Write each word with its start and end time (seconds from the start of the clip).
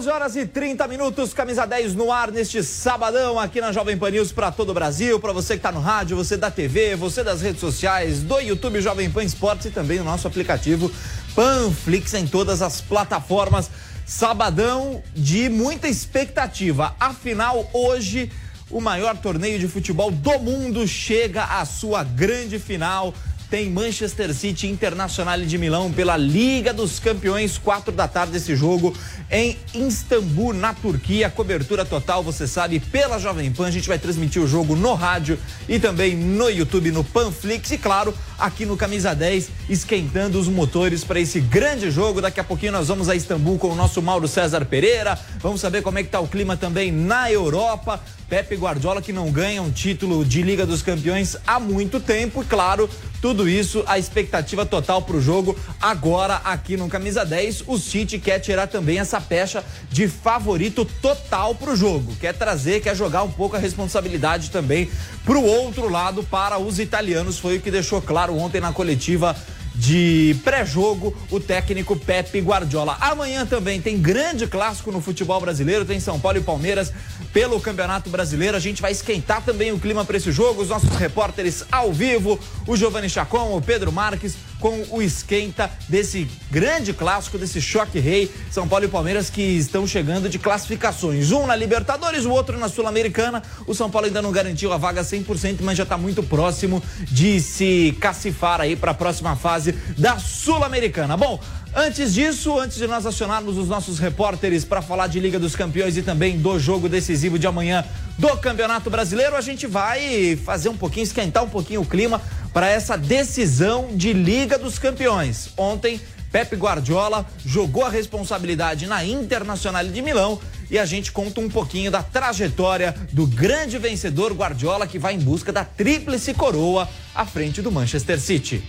11 0.00 0.08
horas 0.08 0.34
e 0.34 0.46
30 0.46 0.88
minutos, 0.88 1.34
camisa 1.34 1.66
10 1.66 1.94
no 1.94 2.10
ar 2.10 2.32
neste 2.32 2.62
sabadão 2.62 3.38
aqui 3.38 3.60
na 3.60 3.70
Jovem 3.70 3.98
Pan 3.98 4.08
News 4.08 4.32
para 4.32 4.50
todo 4.50 4.70
o 4.70 4.72
Brasil, 4.72 5.20
para 5.20 5.30
você 5.30 5.52
que 5.52 5.58
está 5.58 5.70
no 5.70 5.78
rádio, 5.78 6.16
você 6.16 6.38
da 6.38 6.50
TV, 6.50 6.96
você 6.96 7.22
das 7.22 7.42
redes 7.42 7.60
sociais, 7.60 8.22
do 8.22 8.40
YouTube 8.40 8.80
Jovem 8.80 9.10
Pan 9.10 9.22
Esportes 9.22 9.66
e 9.66 9.70
também 9.70 10.00
o 10.00 10.04
nosso 10.04 10.26
aplicativo 10.26 10.90
Panflix 11.34 12.14
em 12.14 12.26
todas 12.26 12.62
as 12.62 12.80
plataformas. 12.80 13.70
Sabadão 14.06 15.02
de 15.14 15.50
muita 15.50 15.86
expectativa. 15.86 16.96
Afinal, 16.98 17.68
hoje 17.74 18.32
o 18.70 18.80
maior 18.80 19.18
torneio 19.18 19.58
de 19.58 19.68
futebol 19.68 20.10
do 20.10 20.38
mundo 20.38 20.88
chega 20.88 21.44
à 21.44 21.66
sua 21.66 22.02
grande 22.02 22.58
final 22.58 23.12
tem 23.50 23.68
Manchester 23.68 24.32
City 24.32 24.68
Internacional 24.68 25.40
de 25.40 25.58
Milão 25.58 25.90
pela 25.90 26.16
Liga 26.16 26.72
dos 26.72 27.00
Campeões, 27.00 27.58
quatro 27.58 27.92
da 27.92 28.06
tarde 28.06 28.36
esse 28.36 28.54
jogo 28.54 28.96
em 29.28 29.58
Istambul, 29.74 30.54
na 30.54 30.72
Turquia. 30.72 31.28
Cobertura 31.28 31.84
total, 31.84 32.22
você 32.22 32.46
sabe, 32.46 32.78
pela 32.78 33.18
Jovem 33.18 33.50
Pan. 33.50 33.66
A 33.66 33.70
gente 33.70 33.88
vai 33.88 33.98
transmitir 33.98 34.40
o 34.40 34.46
jogo 34.46 34.76
no 34.76 34.94
rádio 34.94 35.36
e 35.68 35.80
também 35.80 36.16
no 36.16 36.48
YouTube, 36.48 36.92
no 36.92 37.02
Panflix 37.02 37.72
e 37.72 37.78
claro, 37.78 38.14
aqui 38.38 38.64
no 38.64 38.76
Camisa 38.76 39.14
10, 39.14 39.50
esquentando 39.68 40.38
os 40.38 40.46
motores 40.46 41.02
para 41.02 41.18
esse 41.18 41.40
grande 41.40 41.90
jogo. 41.90 42.20
Daqui 42.20 42.38
a 42.38 42.44
pouquinho 42.44 42.72
nós 42.72 42.86
vamos 42.86 43.08
a 43.08 43.16
Istambul 43.16 43.58
com 43.58 43.70
o 43.70 43.74
nosso 43.74 44.00
Mauro 44.00 44.28
César 44.28 44.64
Pereira. 44.64 45.18
Vamos 45.40 45.60
saber 45.60 45.82
como 45.82 45.98
é 45.98 46.04
que 46.04 46.08
tá 46.08 46.20
o 46.20 46.28
clima 46.28 46.56
também 46.56 46.92
na 46.92 47.30
Europa. 47.32 48.00
Pepe 48.28 48.54
Guardiola 48.54 49.02
que 49.02 49.12
não 49.12 49.28
ganha 49.32 49.60
um 49.60 49.72
título 49.72 50.24
de 50.24 50.40
Liga 50.40 50.64
dos 50.64 50.82
Campeões 50.82 51.36
há 51.44 51.58
muito 51.58 51.98
tempo, 51.98 52.42
e 52.42 52.44
claro, 52.44 52.88
tudo 53.20 53.48
isso, 53.48 53.84
a 53.86 53.98
expectativa 53.98 54.64
total 54.64 55.02
para 55.02 55.16
o 55.16 55.20
jogo. 55.20 55.56
Agora, 55.80 56.36
aqui 56.44 56.76
no 56.76 56.88
Camisa 56.88 57.24
10, 57.24 57.64
o 57.66 57.78
City 57.78 58.18
quer 58.18 58.38
tirar 58.38 58.66
também 58.66 58.98
essa 58.98 59.20
pecha 59.20 59.62
de 59.90 60.08
favorito 60.08 60.84
total 61.02 61.54
para 61.54 61.72
o 61.72 61.76
jogo. 61.76 62.14
Quer 62.16 62.34
trazer, 62.34 62.80
quer 62.80 62.96
jogar 62.96 63.22
um 63.22 63.30
pouco 63.30 63.56
a 63.56 63.58
responsabilidade 63.58 64.50
também 64.50 64.90
para 65.24 65.38
o 65.38 65.44
outro 65.44 65.88
lado, 65.88 66.22
para 66.22 66.58
os 66.58 66.78
italianos. 66.78 67.38
Foi 67.38 67.58
o 67.58 67.60
que 67.60 67.70
deixou 67.70 68.00
claro 68.00 68.36
ontem 68.36 68.60
na 68.60 68.72
coletiva 68.72 69.36
de 69.74 70.36
pré-jogo 70.42 71.16
o 71.30 71.38
técnico 71.38 71.96
Pepe 71.96 72.40
Guardiola. 72.40 72.96
Amanhã 73.00 73.46
também 73.46 73.80
tem 73.80 73.98
grande 73.98 74.46
clássico 74.46 74.90
no 74.90 75.00
futebol 75.00 75.40
brasileiro, 75.40 75.84
tem 75.84 76.00
São 76.00 76.18
Paulo 76.18 76.38
e 76.38 76.42
Palmeiras 76.42 76.92
pelo 77.32 77.60
Campeonato 77.60 78.10
Brasileiro. 78.10 78.56
A 78.56 78.60
gente 78.60 78.82
vai 78.82 78.92
esquentar 78.92 79.42
também 79.42 79.72
o 79.72 79.78
clima 79.78 80.04
para 80.04 80.16
esse 80.16 80.32
jogo. 80.32 80.62
Os 80.62 80.68
nossos 80.68 80.90
repórteres 80.96 81.64
ao 81.70 81.92
vivo, 81.92 82.38
o 82.66 82.76
Giovanni 82.76 83.08
Chacon, 83.08 83.56
o 83.56 83.62
Pedro 83.62 83.92
Marques, 83.92 84.36
com 84.60 84.84
o 84.90 85.00
esquenta 85.00 85.70
desse 85.88 86.28
grande 86.50 86.92
clássico, 86.92 87.38
desse 87.38 87.60
choque 87.60 87.98
rei. 87.98 88.30
São 88.50 88.68
Paulo 88.68 88.84
e 88.84 88.88
Palmeiras 88.88 89.30
que 89.30 89.40
estão 89.40 89.86
chegando 89.86 90.28
de 90.28 90.38
classificações. 90.38 91.30
Um 91.32 91.46
na 91.46 91.56
Libertadores, 91.56 92.24
o 92.24 92.30
outro 92.30 92.58
na 92.58 92.68
Sul-Americana. 92.68 93.42
O 93.66 93.74
São 93.74 93.90
Paulo 93.90 94.06
ainda 94.06 94.20
não 94.20 94.30
garantiu 94.30 94.72
a 94.72 94.76
vaga 94.76 95.02
100%, 95.02 95.58
mas 95.62 95.78
já 95.78 95.84
está 95.84 95.96
muito 95.96 96.22
próximo 96.22 96.82
de 97.04 97.40
se 97.40 97.96
cacifar 98.00 98.60
aí 98.60 98.76
para 98.76 98.90
a 98.90 98.94
próxima 98.94 99.34
fase 99.34 99.72
da 99.96 100.18
Sul-Americana. 100.18 101.16
Bom, 101.16 101.40
Antes 101.74 102.14
disso, 102.14 102.58
antes 102.58 102.78
de 102.78 102.86
nós 102.88 103.06
acionarmos 103.06 103.56
os 103.56 103.68
nossos 103.68 104.00
repórteres 104.00 104.64
para 104.64 104.82
falar 104.82 105.06
de 105.06 105.20
Liga 105.20 105.38
dos 105.38 105.54
Campeões 105.54 105.96
e 105.96 106.02
também 106.02 106.36
do 106.36 106.58
jogo 106.58 106.88
decisivo 106.88 107.38
de 107.38 107.46
amanhã 107.46 107.84
do 108.18 108.36
Campeonato 108.38 108.90
Brasileiro, 108.90 109.36
a 109.36 109.40
gente 109.40 109.68
vai 109.68 110.36
fazer 110.44 110.68
um 110.68 110.76
pouquinho, 110.76 111.04
esquentar 111.04 111.44
um 111.44 111.48
pouquinho 111.48 111.82
o 111.82 111.86
clima 111.86 112.20
para 112.52 112.68
essa 112.68 112.98
decisão 112.98 113.90
de 113.94 114.12
Liga 114.12 114.58
dos 114.58 114.80
Campeões. 114.80 115.50
Ontem, 115.56 116.00
Pepe 116.32 116.56
Guardiola 116.56 117.24
jogou 117.46 117.84
a 117.84 117.88
responsabilidade 117.88 118.88
na 118.88 119.04
Internacional 119.04 119.84
de 119.84 120.02
Milão 120.02 120.40
e 120.68 120.76
a 120.76 120.84
gente 120.84 121.12
conta 121.12 121.40
um 121.40 121.48
pouquinho 121.48 121.90
da 121.90 122.02
trajetória 122.02 122.94
do 123.12 123.28
grande 123.28 123.78
vencedor 123.78 124.32
Guardiola 124.32 124.88
que 124.88 124.98
vai 124.98 125.14
em 125.14 125.20
busca 125.20 125.52
da 125.52 125.64
tríplice 125.64 126.34
coroa 126.34 126.88
à 127.14 127.24
frente 127.24 127.62
do 127.62 127.70
Manchester 127.70 128.20
City. 128.20 128.62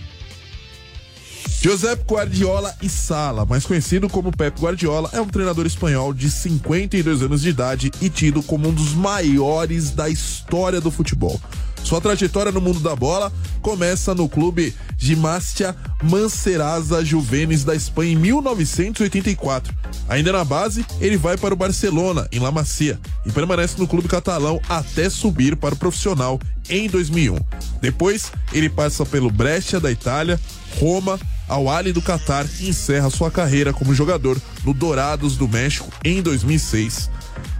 Josep 1.62 2.02
Guardiola 2.12 2.74
e 2.82 2.88
Sala, 2.88 3.46
mais 3.46 3.64
conhecido 3.64 4.08
como 4.08 4.36
Pep 4.36 4.60
Guardiola, 4.60 5.08
é 5.12 5.20
um 5.20 5.28
treinador 5.28 5.64
espanhol 5.64 6.12
de 6.12 6.28
52 6.28 7.22
anos 7.22 7.40
de 7.40 7.50
idade 7.50 7.92
e 8.00 8.10
tido 8.10 8.42
como 8.42 8.68
um 8.68 8.74
dos 8.74 8.92
maiores 8.94 9.92
da 9.92 10.08
história 10.08 10.80
do 10.80 10.90
futebol. 10.90 11.40
Sua 11.84 12.00
trajetória 12.00 12.50
no 12.50 12.60
mundo 12.60 12.80
da 12.80 12.96
bola 12.96 13.32
começa 13.60 14.12
no 14.12 14.28
clube 14.28 14.74
Gimnastia 14.98 15.76
Mancerasa 16.02 17.04
Juvenes 17.04 17.62
da 17.62 17.76
Espanha 17.76 18.10
em 18.10 18.16
1984. 18.16 19.72
Ainda 20.08 20.32
na 20.32 20.44
base, 20.44 20.84
ele 21.00 21.16
vai 21.16 21.36
para 21.36 21.54
o 21.54 21.56
Barcelona, 21.56 22.26
em 22.32 22.40
La 22.40 22.50
Masia, 22.50 22.98
e 23.24 23.30
permanece 23.30 23.76
no 23.78 23.86
clube 23.86 24.08
catalão 24.08 24.60
até 24.68 25.08
subir 25.08 25.54
para 25.54 25.76
o 25.76 25.78
profissional 25.78 26.40
em 26.68 26.88
2001. 26.88 27.36
Depois, 27.80 28.32
ele 28.52 28.68
passa 28.68 29.06
pelo 29.06 29.30
Brescia 29.30 29.78
da 29.78 29.92
Itália, 29.92 30.40
Roma, 30.80 31.20
ao 31.52 31.68
Ali 31.68 31.92
do 31.92 32.00
Catar 32.00 32.46
e 32.60 32.70
encerra 32.70 33.10
sua 33.10 33.30
carreira 33.30 33.74
como 33.74 33.94
jogador 33.94 34.40
no 34.64 34.72
Dourados 34.72 35.36
do 35.36 35.46
México 35.46 35.92
em 36.02 36.22
2006. 36.22 37.10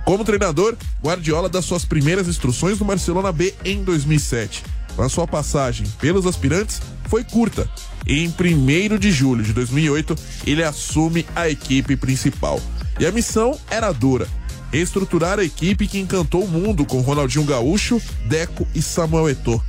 Como 0.07 0.25
treinador, 0.25 0.77
Guardiola 1.05 1.47
dá 1.47 1.61
suas 1.61 1.85
primeiras 1.85 2.27
instruções 2.27 2.79
no 2.79 2.87
Barcelona 2.87 3.31
B 3.31 3.55
em 3.63 3.85
2007. 3.85 4.65
Mas 4.97 5.13
sua 5.13 5.27
passagem 5.27 5.87
pelos 6.01 6.27
aspirantes 6.27 6.81
foi 7.05 7.23
curta. 7.23 7.69
Em 8.07 8.29
1 8.29 8.99
de 8.99 9.13
julho 9.13 9.45
de 9.45 9.53
2008, 9.53 10.17
ele 10.47 10.65
assume 10.65 11.27
a 11.37 11.51
equipe 11.51 11.95
principal. 11.95 12.61
E 12.99 13.05
a 13.05 13.13
missão 13.13 13.59
era 13.71 13.93
dura: 13.93 14.27
reestruturar 14.73 15.39
a 15.39 15.45
equipe 15.45 15.87
que 15.87 15.99
encantou 15.99 16.45
o 16.45 16.49
mundo 16.49 16.87
com 16.87 17.01
Ronaldinho 17.01 17.45
Gaúcho, 17.45 18.01
Deco 18.27 18.67
e 18.75 18.81
Samuel 18.81 19.29
Eto'o. 19.29 19.63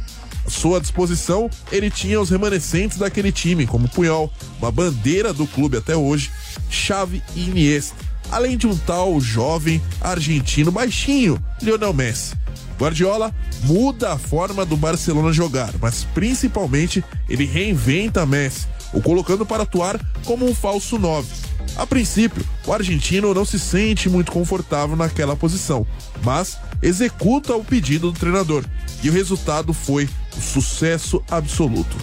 Sua 0.47 0.79
disposição, 0.79 1.49
ele 1.71 1.89
tinha 1.89 2.19
os 2.19 2.29
remanescentes 2.29 2.97
daquele 2.97 3.31
time, 3.31 3.65
como 3.65 3.87
Puyol, 3.87 4.31
uma 4.59 4.71
bandeira 4.71 5.33
do 5.33 5.47
clube 5.47 5.77
até 5.77 5.95
hoje, 5.95 6.31
Xavi 6.69 7.23
e 7.35 7.45
Iniesta, 7.45 7.95
além 8.31 8.57
de 8.57 8.67
um 8.67 8.75
tal 8.75 9.19
jovem 9.21 9.81
argentino 10.01 10.71
baixinho, 10.71 11.41
Lionel 11.61 11.93
Messi. 11.93 12.35
Guardiola 12.77 13.33
muda 13.63 14.13
a 14.13 14.17
forma 14.17 14.65
do 14.65 14.75
Barcelona 14.75 15.31
jogar, 15.31 15.73
mas 15.79 16.03
principalmente 16.13 17.03
ele 17.29 17.45
reinventa 17.45 18.25
Messi, 18.25 18.67
o 18.91 19.01
colocando 19.01 19.45
para 19.45 19.63
atuar 19.63 19.99
como 20.25 20.45
um 20.45 20.53
falso 20.53 20.99
9. 20.99 21.27
A 21.75 21.87
princípio, 21.87 22.45
o 22.67 22.73
argentino 22.73 23.33
não 23.33 23.45
se 23.45 23.57
sente 23.57 24.09
muito 24.09 24.31
confortável 24.31 24.95
naquela 24.95 25.35
posição, 25.35 25.87
mas 26.23 26.57
executa 26.81 27.55
o 27.55 27.63
pedido 27.63 28.11
do 28.11 28.19
treinador 28.19 28.63
e 29.01 29.09
o 29.09 29.13
resultado 29.13 29.73
foi 29.73 30.07
sucesso 30.41 31.23
absoluto. 31.29 31.95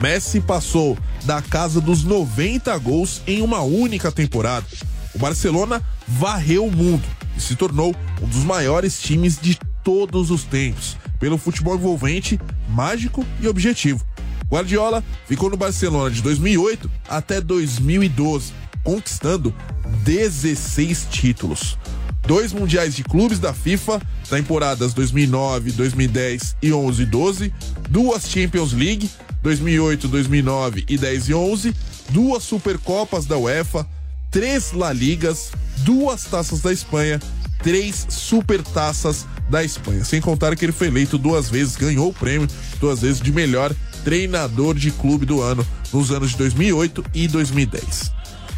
Messi 0.00 0.40
passou 0.40 0.96
da 1.24 1.40
casa 1.40 1.80
dos 1.80 2.04
90 2.04 2.76
gols 2.78 3.22
em 3.26 3.40
uma 3.42 3.62
única 3.62 4.12
temporada. 4.12 4.66
O 5.14 5.18
Barcelona 5.18 5.82
varreu 6.06 6.66
o 6.66 6.70
mundo 6.70 7.04
e 7.36 7.40
se 7.40 7.56
tornou 7.56 7.94
um 8.20 8.26
dos 8.26 8.44
maiores 8.44 9.00
times 9.00 9.38
de 9.40 9.58
todos 9.82 10.30
os 10.30 10.44
tempos, 10.44 10.96
pelo 11.18 11.38
futebol 11.38 11.76
envolvente, 11.76 12.38
mágico 12.68 13.24
e 13.40 13.48
objetivo. 13.48 14.04
Guardiola 14.50 15.02
ficou 15.26 15.50
no 15.50 15.56
Barcelona 15.56 16.10
de 16.10 16.22
2008 16.22 16.90
até 17.08 17.40
2012, 17.40 18.52
conquistando 18.84 19.54
16 20.04 21.06
títulos 21.10 21.78
dois 22.26 22.52
mundiais 22.52 22.94
de 22.94 23.04
clubes 23.04 23.38
da 23.38 23.54
FIFA, 23.54 24.00
temporadas 24.28 24.92
2009, 24.92 25.72
2010 25.72 26.56
e 26.60 26.72
11 26.72 27.02
e 27.02 27.06
12, 27.06 27.54
duas 27.88 28.28
Champions 28.28 28.72
League, 28.72 29.10
2008, 29.42 30.08
2009 30.08 30.84
e 30.88 30.98
10 30.98 31.28
e 31.28 31.34
11, 31.34 31.74
duas 32.10 32.42
Supercopas 32.42 33.26
da 33.26 33.36
UEFA, 33.38 33.86
três 34.30 34.72
La 34.72 34.92
Ligas, 34.92 35.50
duas 35.78 36.24
taças 36.24 36.60
da 36.60 36.72
Espanha, 36.72 37.20
três 37.62 38.06
Supertaças 38.08 39.26
da 39.48 39.62
Espanha. 39.64 40.04
Sem 40.04 40.20
contar 40.20 40.56
que 40.56 40.64
ele 40.64 40.72
foi 40.72 40.88
eleito 40.88 41.18
duas 41.18 41.48
vezes, 41.48 41.76
ganhou 41.76 42.08
o 42.08 42.14
prêmio 42.14 42.48
duas 42.80 43.00
vezes 43.00 43.20
de 43.20 43.32
melhor 43.32 43.74
treinador 44.04 44.74
de 44.74 44.90
clube 44.90 45.26
do 45.26 45.40
ano 45.40 45.66
nos 45.92 46.10
anos 46.10 46.30
de 46.30 46.36
2008 46.38 47.04
e 47.14 47.28
2010. 47.28 48.12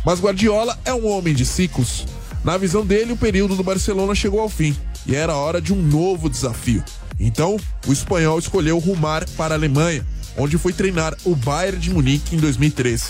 Mas 0.05 0.21
Guardiola 0.21 0.79
é 0.85 0.95
um 0.95 1.07
homem 1.07 1.35
de 1.35 1.45
ciclos 1.45 2.07
na 2.45 2.57
visão 2.57 2.87
dele, 2.87 3.13
o 3.13 3.17
período 3.17 3.57
do 3.57 3.63
Barcelona 3.63 4.15
chegou 4.15 4.41
ao 4.41 4.49
fim 4.49 4.77
e 5.07 5.15
era 5.15 5.35
hora 5.35 5.61
de 5.61 5.73
um 5.73 5.83
novo 5.83 6.31
desafio. 6.31 6.83
Então, 7.19 7.57
o 7.87 7.93
espanhol 7.93 8.39
escolheu 8.39 8.79
rumar 8.79 9.29
para 9.31 9.55
a 9.55 9.57
Alemanha, 9.59 10.07
onde 10.37 10.57
foi 10.59 10.73
treinar 10.73 11.17
o 11.25 11.35
Bayern 11.35 11.79
de 11.79 11.91
Munique 11.91 12.37
em 12.37 12.39
2013. 12.39 13.05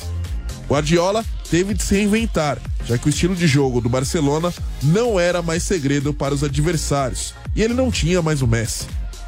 Guardiola 0.69 1.25
teve 1.51 1.75
de 1.75 1.83
se 1.83 1.95
reinventar 1.95 2.59
já 2.89 2.97
que 2.97 3.07
o 3.07 3.11
estilo 3.11 3.37
de 3.37 3.47
jogo 3.47 3.83
do 3.83 3.89
Barcelona 3.89 4.53
não 4.83 5.21
era 5.21 5.43
mais 5.43 5.63
segredo 5.63 6.15
para 6.15 6.33
os 6.33 6.43
adversários 6.43 7.35
e 7.55 7.63
ele 7.63 7.75
não 7.75 7.91
tinha 7.91 8.23
mais 8.23 8.41
o 8.41 8.47
Messi. 8.47 8.87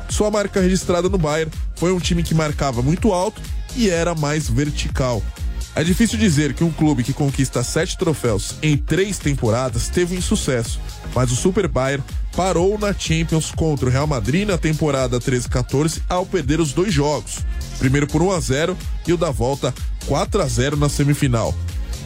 Sua 0.08 0.30
marca 0.30 0.60
registrada 0.60 1.10
no 1.10 1.18
Bayern 1.18 1.52
foi 1.76 1.92
um 1.92 2.00
time 2.00 2.22
que 2.22 2.34
marcava 2.34 2.80
muito 2.80 3.12
alto 3.12 3.40
e 3.76 3.90
era 3.90 4.14
mais 4.14 4.48
vertical. 4.48 5.22
É 5.74 5.84
difícil 5.84 6.18
dizer 6.18 6.52
que 6.52 6.64
um 6.64 6.70
clube 6.70 7.04
que 7.04 7.12
conquista 7.12 7.62
sete 7.62 7.96
troféus 7.96 8.54
em 8.60 8.76
três 8.76 9.18
temporadas 9.18 9.88
teve 9.88 10.16
um 10.16 10.20
sucesso, 10.20 10.80
mas 11.14 11.30
o 11.30 11.36
Super 11.36 11.68
Bayern 11.68 12.02
parou 12.36 12.76
na 12.78 12.92
Champions 12.92 13.52
contra 13.52 13.86
o 13.86 13.90
Real 13.90 14.06
Madrid 14.06 14.46
na 14.46 14.58
temporada 14.58 15.20
13-14 15.20 16.00
ao 16.08 16.26
perder 16.26 16.60
os 16.60 16.72
dois 16.72 16.92
jogos, 16.92 17.38
primeiro 17.78 18.06
por 18.06 18.20
1 18.20 18.32
a 18.32 18.40
0 18.40 18.76
e 19.06 19.12
o 19.12 19.16
da 19.16 19.30
volta 19.30 19.72
4 20.06 20.42
a 20.42 20.46
0 20.46 20.76
na 20.76 20.88
semifinal. 20.88 21.54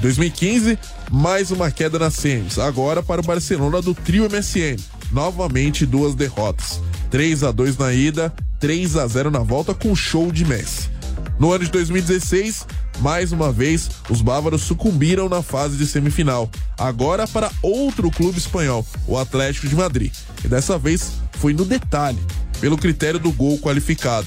2015, 0.00 0.78
mais 1.10 1.50
uma 1.50 1.70
queda 1.70 1.98
na 1.98 2.10
semis, 2.10 2.58
agora 2.58 3.02
para 3.02 3.22
o 3.22 3.24
Barcelona 3.24 3.80
do 3.80 3.94
trio 3.94 4.28
MSN, 4.28 4.76
novamente 5.10 5.86
duas 5.86 6.14
derrotas. 6.14 6.80
3 7.10 7.44
a 7.44 7.52
2 7.52 7.78
na 7.78 7.92
ida, 7.94 8.32
3 8.60 8.96
a 8.96 9.06
0 9.06 9.30
na 9.30 9.38
volta 9.38 9.72
com 9.72 9.94
show 9.94 10.30
de 10.30 10.44
Messi. 10.44 10.90
No 11.38 11.52
ano 11.52 11.64
de 11.64 11.70
2016, 11.70 12.66
mais 13.00 13.32
uma 13.32 13.52
vez, 13.52 13.90
os 14.08 14.22
bávaros 14.22 14.62
sucumbiram 14.62 15.28
na 15.28 15.42
fase 15.42 15.76
de 15.76 15.86
semifinal, 15.86 16.50
agora 16.78 17.26
para 17.26 17.50
outro 17.62 18.10
clube 18.10 18.38
espanhol, 18.38 18.86
o 19.06 19.18
Atlético 19.18 19.68
de 19.68 19.74
Madrid. 19.74 20.12
E 20.44 20.48
dessa 20.48 20.78
vez 20.78 21.12
foi 21.38 21.52
no 21.52 21.64
detalhe, 21.64 22.18
pelo 22.60 22.78
critério 22.78 23.18
do 23.18 23.32
gol 23.32 23.58
qualificado. 23.58 24.26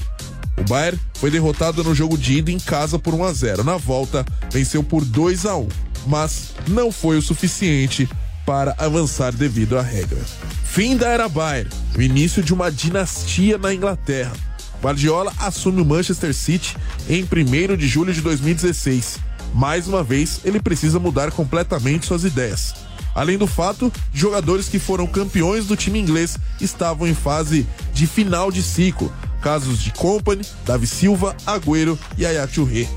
O 0.57 0.63
Bayern 0.63 0.99
foi 1.13 1.29
derrotado 1.29 1.83
no 1.83 1.93
jogo 1.93 2.17
de 2.17 2.37
ida 2.37 2.51
em 2.51 2.59
casa 2.59 2.97
por 2.97 3.13
1 3.13 3.23
a 3.23 3.33
0. 3.33 3.63
Na 3.63 3.77
volta, 3.77 4.25
venceu 4.51 4.83
por 4.83 5.05
2 5.05 5.45
a 5.45 5.55
1, 5.55 5.67
mas 6.07 6.53
não 6.67 6.91
foi 6.91 7.17
o 7.17 7.21
suficiente 7.21 8.09
para 8.45 8.73
avançar 8.77 9.33
devido 9.33 9.77
à 9.77 9.81
regra. 9.81 10.19
Fim 10.63 10.95
da 10.97 11.09
era 11.09 11.29
Bayern, 11.29 11.69
o 11.95 12.01
início 12.01 12.41
de 12.41 12.53
uma 12.53 12.71
dinastia 12.71 13.57
na 13.57 13.73
Inglaterra. 13.73 14.46
Guardiola 14.81 15.33
assume 15.39 15.81
o 15.81 15.85
Manchester 15.85 16.33
City 16.33 16.75
em 17.09 17.23
1 17.23 17.75
de 17.75 17.87
julho 17.87 18.13
de 18.13 18.21
2016. 18.21 19.19
Mais 19.53 19.87
uma 19.87 20.03
vez, 20.03 20.41
ele 20.43 20.59
precisa 20.59 20.99
mudar 20.99 21.31
completamente 21.31 22.05
suas 22.05 22.23
ideias. 22.23 22.75
Além 23.15 23.37
do 23.37 23.47
fato, 23.47 23.91
jogadores 24.13 24.69
que 24.69 24.77
foram 24.77 25.07
campeões 25.07 25.65
do 25.65 25.75
time 25.75 25.97
inglês 25.97 26.37
estavam 26.61 27.07
em 27.07 27.15
fase 27.15 27.65
de 27.91 28.05
final 28.05 28.51
de 28.51 28.61
ciclo. 28.61 29.11
Casos 29.41 29.79
de 29.79 29.91
Company, 29.91 30.43
Davi 30.65 30.85
Silva, 30.85 31.35
Agüero 31.45 31.97
e 32.17 32.23
Yaya 32.23 32.47
Touré. 32.47 32.87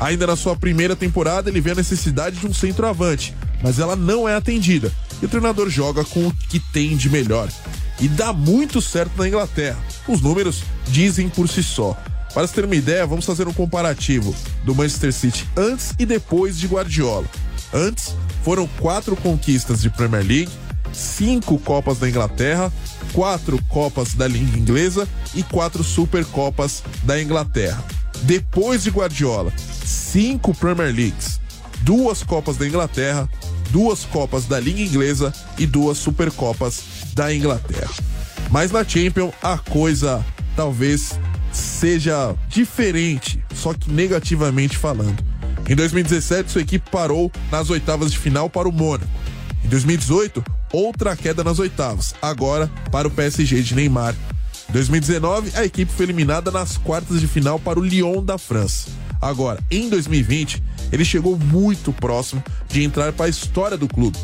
Ainda 0.00 0.26
na 0.26 0.36
sua 0.36 0.56
primeira 0.56 0.94
temporada, 0.94 1.50
ele 1.50 1.60
vê 1.60 1.72
a 1.72 1.74
necessidade 1.74 2.36
de 2.36 2.46
um 2.46 2.54
centroavante, 2.54 3.34
mas 3.62 3.78
ela 3.78 3.96
não 3.96 4.28
é 4.28 4.34
atendida. 4.34 4.92
E 5.20 5.26
o 5.26 5.28
treinador 5.28 5.68
joga 5.68 6.04
com 6.04 6.26
o 6.26 6.32
que 6.32 6.60
tem 6.60 6.96
de 6.96 7.10
melhor. 7.10 7.48
E 8.00 8.08
dá 8.08 8.32
muito 8.32 8.80
certo 8.80 9.18
na 9.18 9.26
Inglaterra. 9.26 9.78
Os 10.08 10.22
números 10.22 10.62
dizem 10.86 11.28
por 11.28 11.48
si 11.48 11.62
só. 11.62 11.94
Para 12.32 12.46
se 12.46 12.54
ter 12.54 12.64
uma 12.64 12.74
ideia, 12.74 13.06
vamos 13.06 13.26
fazer 13.26 13.46
um 13.46 13.52
comparativo 13.52 14.34
do 14.64 14.74
Manchester 14.74 15.12
City 15.12 15.46
antes 15.56 15.94
e 15.98 16.06
depois 16.06 16.58
de 16.58 16.66
Guardiola. 16.66 17.26
Antes, 17.72 18.14
foram 18.42 18.66
quatro 18.80 19.14
conquistas 19.16 19.82
de 19.82 19.90
Premier 19.90 20.24
League, 20.24 20.50
cinco 20.92 21.58
Copas 21.58 21.98
da 21.98 22.08
Inglaterra, 22.08 22.72
quatro 23.12 23.62
Copas 23.68 24.14
da 24.14 24.26
Liga 24.26 24.58
Inglesa 24.58 25.06
e 25.34 25.42
quatro 25.42 25.84
Supercopas 25.84 26.82
da 27.02 27.20
Inglaterra. 27.20 27.84
Depois 28.22 28.82
de 28.82 28.90
Guardiola, 28.90 29.52
cinco 29.84 30.54
Premier 30.54 30.94
Leagues, 30.94 31.40
duas 31.82 32.22
Copas 32.22 32.56
da 32.56 32.66
Inglaterra, 32.66 33.28
duas 33.70 34.04
Copas 34.04 34.46
da 34.46 34.58
Liga 34.58 34.80
Inglesa 34.80 35.32
e 35.58 35.66
duas 35.66 35.98
Supercopas 35.98 36.82
da 37.14 37.34
Inglaterra. 37.34 37.90
Mas 38.50 38.70
na 38.70 38.84
Champions 38.84 39.32
a 39.42 39.58
coisa 39.58 40.24
talvez 40.56 41.18
seja 41.52 42.34
diferente, 42.48 43.42
só 43.54 43.74
que 43.74 43.90
negativamente 43.90 44.76
falando. 44.76 45.22
Em 45.68 45.74
2017, 45.74 46.50
sua 46.50 46.62
equipe 46.62 46.90
parou 46.90 47.30
nas 47.50 47.68
oitavas 47.68 48.10
de 48.10 48.18
final 48.18 48.48
para 48.48 48.68
o 48.68 48.72
Mônaco. 48.72 49.10
Em 49.64 49.68
2018, 49.68 50.42
outra 50.72 51.14
queda 51.14 51.44
nas 51.44 51.58
oitavas, 51.58 52.14
agora 52.22 52.70
para 52.90 53.06
o 53.06 53.10
PSG 53.10 53.62
de 53.62 53.74
Neymar. 53.74 54.14
Em 54.70 54.72
2019, 54.72 55.52
a 55.54 55.64
equipe 55.64 55.92
foi 55.92 56.06
eliminada 56.06 56.50
nas 56.50 56.76
quartas 56.78 57.20
de 57.20 57.26
final 57.26 57.58
para 57.58 57.78
o 57.78 57.84
Lyon 57.84 58.22
da 58.22 58.38
França. 58.38 58.90
Agora, 59.20 59.60
em 59.70 59.88
2020, 59.88 60.62
ele 60.92 61.04
chegou 61.04 61.36
muito 61.38 61.92
próximo 61.92 62.42
de 62.68 62.82
entrar 62.82 63.12
para 63.12 63.26
a 63.26 63.28
história 63.30 63.76
do 63.76 63.88
clube. 63.88 64.18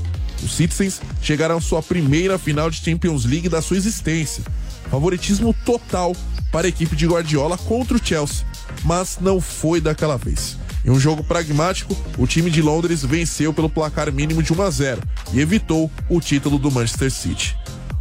Os 0.45 0.55
Citizens 0.55 1.01
chegaram 1.23 1.57
à 1.57 1.61
sua 1.61 1.83
primeira 1.83 2.39
final 2.39 2.71
de 2.71 2.85
Champions 2.85 3.25
League 3.25 3.49
da 3.49 3.63
sua 3.63 3.77
existência. 3.77 4.45
Favoritismo 4.91 5.55
total 5.65 6.15
para 6.53 6.67
a 6.67 6.69
equipe 6.69 6.95
de 6.95 7.07
Guardiola 7.07 7.57
contra 7.57 7.97
o 7.97 8.05
Chelsea, 8.05 8.47
mas 8.85 9.19
não 9.21 9.41
foi 9.41 9.81
daquela 9.81 10.17
vez. 10.17 10.57
Em 10.85 10.91
um 10.91 11.01
jogo 11.01 11.25
pragmático, 11.25 11.97
o 12.19 12.27
time 12.27 12.51
de 12.51 12.61
Londres 12.61 13.03
venceu 13.03 13.55
pelo 13.55 13.71
placar 13.71 14.13
mínimo 14.13 14.43
de 14.43 14.53
1 14.53 14.63
a 14.63 14.71
0 14.71 15.03
e 15.33 15.41
evitou 15.41 15.91
o 16.09 16.21
título 16.21 16.59
do 16.59 16.71
Manchester 16.71 17.11
City. 17.11 17.57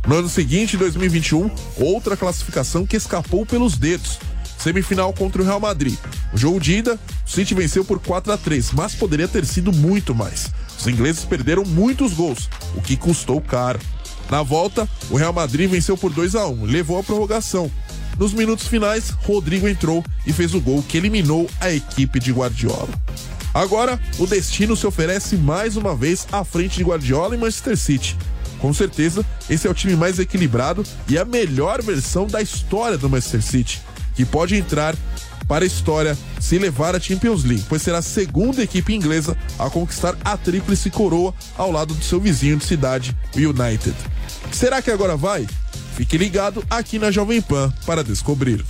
No 0.06 0.18
ano 0.18 0.28
seguinte, 0.28 0.75
2021, 0.75 1.50
outra 1.78 2.18
classificação 2.18 2.86
que 2.86 2.98
escapou 2.98 3.46
pelos 3.46 3.78
dedos. 3.78 4.19
Semifinal 4.57 5.13
contra 5.13 5.42
o 5.42 5.46
Real 5.46 5.62
Madrid. 5.62 5.98
O 6.34 6.38
jogo 6.38 6.60
de 6.60 6.74
ida, 6.74 7.00
o 7.25 7.30
City 7.30 7.54
venceu 7.54 7.86
por 7.86 8.00
4 8.00 8.34
a 8.34 8.38
3, 8.38 8.72
mas 8.74 8.94
poderia 8.94 9.28
ter 9.28 9.46
sido 9.46 9.72
muito 9.72 10.13
mais. 10.13 10.51
Os 10.78 10.88
ingleses 10.88 11.24
perderam 11.25 11.64
muitos 11.64 12.14
gols, 12.14 12.50
o 12.75 12.81
que 12.81 12.98
custou 12.98 13.40
caro. 13.42 13.80
Na 14.30 14.42
volta, 14.42 14.88
o 15.10 15.18
Real 15.18 15.34
Madrid 15.34 15.70
venceu 15.70 15.98
por 15.98 16.12
2 16.12 16.36
a 16.36 16.48
1, 16.48 16.66
levou 16.66 17.00
a 17.00 17.04
prorrogação. 17.04 17.72
Nos 18.18 18.34
minutos 18.34 18.68
finais, 18.68 19.10
Rodrigo 19.10 19.68
entrou 19.68 20.04
e 20.25 20.31
fez 20.31 20.54
o 20.54 20.62
gol 20.62 20.84
que 20.84 20.98
eliminou 20.98 21.50
a 21.60 21.72
equipe 21.72 22.20
de 22.20 22.31
Guardiola. 22.31 22.90
Agora, 23.54 24.00
o 24.18 24.25
destino 24.25 24.75
se 24.75 24.88
oferece 24.88 25.36
mais 25.36 25.78
uma 25.78 25.96
vez 25.96 26.28
à 26.31 26.44
frente 26.44 26.78
de 26.78 26.84
Guardiola 26.84 27.36
e 27.36 27.38
Manchester 27.38 27.78
City. 27.78 28.18
Com 28.60 28.74
certeza, 28.74 29.25
esse 29.50 29.68
é 29.68 29.70
o 29.70 29.74
time 29.74 29.96
mais 29.96 30.20
equilibrado 30.20 30.84
e 31.08 31.18
a 31.18 31.25
melhor 31.25 31.81
versão 31.81 32.25
da 32.25 32.42
história 32.42 32.98
do 32.98 33.10
Manchester 33.10 33.42
City, 33.42 33.81
que 34.16 34.25
pode 34.25 34.56
entrar 34.56 34.96
para 35.48 35.63
a 35.63 35.68
história 35.68 36.18
se 36.40 36.57
levar 36.57 36.95
a 36.95 37.00
Champions 37.00 37.44
League, 37.44 37.66
pois 37.68 37.81
será 37.81 38.00
a 38.00 38.01
segunda 38.01 38.63
equipe 38.63 38.94
inglesa 38.94 39.38
a 39.57 39.69
conquistar 39.69 40.16
a 40.24 40.38
tríplice 40.38 40.90
coroa 40.90 41.34
ao 41.57 41.72
lado 41.72 41.94
do 41.94 42.04
seu 42.04 42.19
vizinho 42.19 42.58
de 42.58 42.65
cidade, 42.65 43.15
o 43.36 43.39
United. 43.39 43.96
Será 44.51 44.82
que 44.82 44.91
agora 44.91 45.15
vai? 45.15 45.48
Fique 45.96 46.18
ligado 46.18 46.63
aqui 46.70 46.98
na 46.98 47.12
Jovem 47.12 47.41
Pan 47.41 47.72
para 47.86 48.03
descobrir. 48.03 48.65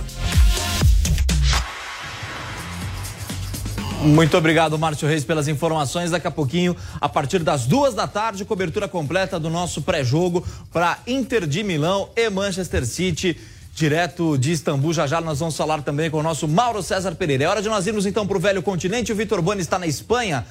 Muito 4.04 4.36
obrigado, 4.36 4.78
Márcio 4.78 5.08
Reis, 5.08 5.24
pelas 5.24 5.48
informações. 5.48 6.10
Daqui 6.10 6.26
a 6.26 6.30
pouquinho, 6.30 6.76
a 7.00 7.08
partir 7.08 7.38
das 7.38 7.64
duas 7.64 7.94
da 7.94 8.06
tarde, 8.06 8.44
cobertura 8.44 8.86
completa 8.86 9.40
do 9.40 9.48
nosso 9.48 9.80
pré-jogo 9.80 10.46
para 10.70 10.98
Inter 11.06 11.46
de 11.46 11.62
Milão 11.62 12.10
e 12.14 12.28
Manchester 12.28 12.84
City 12.84 13.34
direto 13.74 14.38
de 14.38 14.52
Istambul. 14.52 14.94
Já 14.94 15.06
já 15.06 15.20
nós 15.20 15.40
vamos 15.40 15.56
falar 15.56 15.82
também 15.82 16.10
com 16.10 16.18
o 16.18 16.22
nosso 16.22 16.46
Mauro 16.46 16.82
César 16.82 17.14
Pereira. 17.16 17.44
É 17.44 17.48
hora 17.48 17.60
de 17.60 17.68
nós 17.68 17.86
irmos 17.86 18.06
então 18.06 18.26
para 18.26 18.36
o 18.36 18.40
velho 18.40 18.62
continente. 18.62 19.12
O 19.12 19.16
Vitor 19.16 19.42
Boni 19.42 19.60
está 19.60 19.78
na 19.78 19.86
Espanha. 19.86 20.46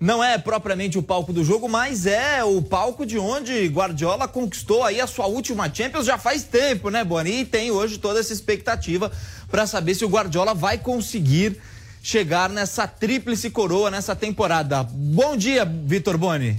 Não 0.00 0.22
é 0.22 0.36
propriamente 0.36 0.98
o 0.98 1.02
palco 1.02 1.32
do 1.32 1.44
jogo, 1.44 1.68
mas 1.68 2.04
é 2.04 2.42
o 2.42 2.60
palco 2.60 3.06
de 3.06 3.16
onde 3.16 3.68
Guardiola 3.68 4.26
conquistou 4.26 4.82
aí 4.82 5.00
a 5.00 5.06
sua 5.06 5.26
última 5.26 5.72
Champions 5.72 6.04
já 6.04 6.18
faz 6.18 6.42
tempo, 6.42 6.90
né, 6.90 7.04
Boni? 7.04 7.40
E 7.40 7.44
tem 7.44 7.70
hoje 7.70 7.96
toda 7.96 8.18
essa 8.18 8.32
expectativa 8.32 9.10
para 9.48 9.68
saber 9.68 9.94
se 9.94 10.04
o 10.04 10.08
Guardiola 10.08 10.52
vai 10.52 10.78
conseguir 10.78 11.56
chegar 12.02 12.50
nessa 12.50 12.88
tríplice 12.88 13.48
coroa 13.50 13.88
nessa 13.88 14.16
temporada. 14.16 14.82
Bom 14.82 15.36
dia, 15.36 15.64
Vitor 15.64 16.18
Boni. 16.18 16.58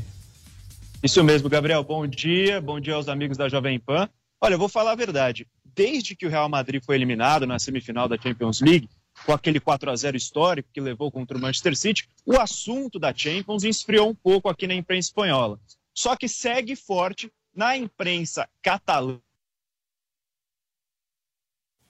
Isso 1.04 1.22
mesmo, 1.22 1.50
Gabriel. 1.50 1.84
Bom 1.84 2.08
dia. 2.08 2.62
Bom 2.62 2.80
dia 2.80 2.96
aos 2.96 3.10
amigos 3.10 3.38
da 3.38 3.50
Jovem 3.50 3.78
Pan. 3.78 4.10
Olha, 4.42 4.54
eu 4.54 4.60
vou 4.60 4.70
falar 4.70 4.94
a 4.94 4.96
verdade 4.96 5.46
desde 5.76 6.16
que 6.16 6.26
o 6.26 6.30
Real 6.30 6.48
Madrid 6.48 6.82
foi 6.84 6.96
eliminado 6.96 7.46
na 7.46 7.60
semifinal 7.60 8.08
da 8.08 8.18
Champions 8.18 8.62
League, 8.62 8.90
com 9.26 9.32
aquele 9.32 9.60
4 9.60 9.92
a 9.92 9.96
0 9.96 10.18
histórico 10.18 10.70
que 10.74 10.82
levou 10.82 11.12
contra 11.12 11.38
o 11.38 11.42
Manchester 11.42 11.76
City, 11.76 12.10
o 12.26 12.40
assunto 12.40 12.98
da 12.98 13.14
Champions 13.14 13.64
esfriou 13.64 14.10
um 14.10 14.16
pouco 14.16 14.50
aqui 14.50 14.68
na 14.68 14.74
imprensa 14.74 15.10
espanhola. 15.10 15.60
Só 15.94 16.16
que 16.16 16.28
segue 16.28 16.76
forte 16.76 17.32
na 17.54 17.78
imprensa 17.78 18.50
catalã 18.62 19.20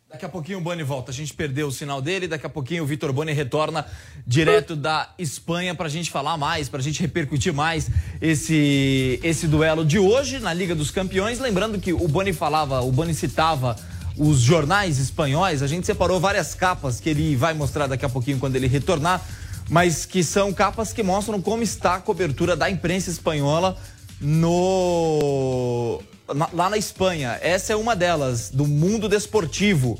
Daqui 0.07 0.24
a 0.24 0.29
pouquinho 0.29 0.59
o 0.59 0.62
Boni 0.62 0.83
volta. 0.83 1.12
A 1.12 1.13
gente 1.13 1.33
perdeu 1.33 1.67
o 1.67 1.71
sinal 1.71 2.01
dele. 2.01 2.27
Daqui 2.27 2.45
a 2.45 2.50
pouquinho 2.50 2.83
o 2.83 2.85
Vitor 2.85 3.12
Boni 3.12 3.33
retorna 3.33 3.85
direto 4.25 4.75
da 4.75 5.09
Espanha 5.17 5.74
para 5.74 5.88
a 5.88 5.89
gente 5.89 6.12
falar 6.12 6.38
mais, 6.38 6.69
para 6.69 6.79
a 6.79 6.83
gente 6.83 7.01
repercutir 7.01 7.53
mais 7.53 7.89
esse, 8.21 9.19
esse 9.24 9.47
duelo 9.47 9.83
de 9.83 9.97
hoje 9.97 10.39
na 10.39 10.53
Liga 10.53 10.75
dos 10.75 10.91
Campeões. 10.91 11.39
Lembrando 11.39 11.79
que 11.79 11.91
o 11.91 12.07
Boni 12.07 12.33
falava, 12.33 12.81
o 12.81 12.91
Boni 12.91 13.13
citava 13.13 13.75
os 14.15 14.39
jornais 14.39 15.00
espanhóis. 15.00 15.63
A 15.63 15.67
gente 15.67 15.88
separou 15.88 16.19
várias 16.19 16.53
capas 16.53 17.00
que 17.00 17.09
ele 17.09 17.35
vai 17.35 17.53
mostrar 17.53 17.88
daqui 17.88 18.05
a 18.05 18.09
pouquinho 18.09 18.39
quando 18.39 18.55
ele 18.55 18.67
retornar 18.67 19.21
mas 19.67 20.05
que 20.05 20.24
são 20.24 20.53
capas 20.53 20.93
que 20.93 21.01
mostram 21.01 21.41
como 21.41 21.63
está 21.63 21.95
a 21.95 22.00
cobertura 22.00 22.55
da 22.55 22.69
imprensa 22.69 23.09
espanhola 23.09 23.75
no 24.21 26.00
lá 26.27 26.70
na 26.70 26.77
Espanha. 26.77 27.38
Essa 27.41 27.74
é 27.74 27.75
uma 27.75 27.96
delas, 27.96 28.50
do 28.50 28.65
mundo 28.65 29.08
desportivo. 29.08 30.00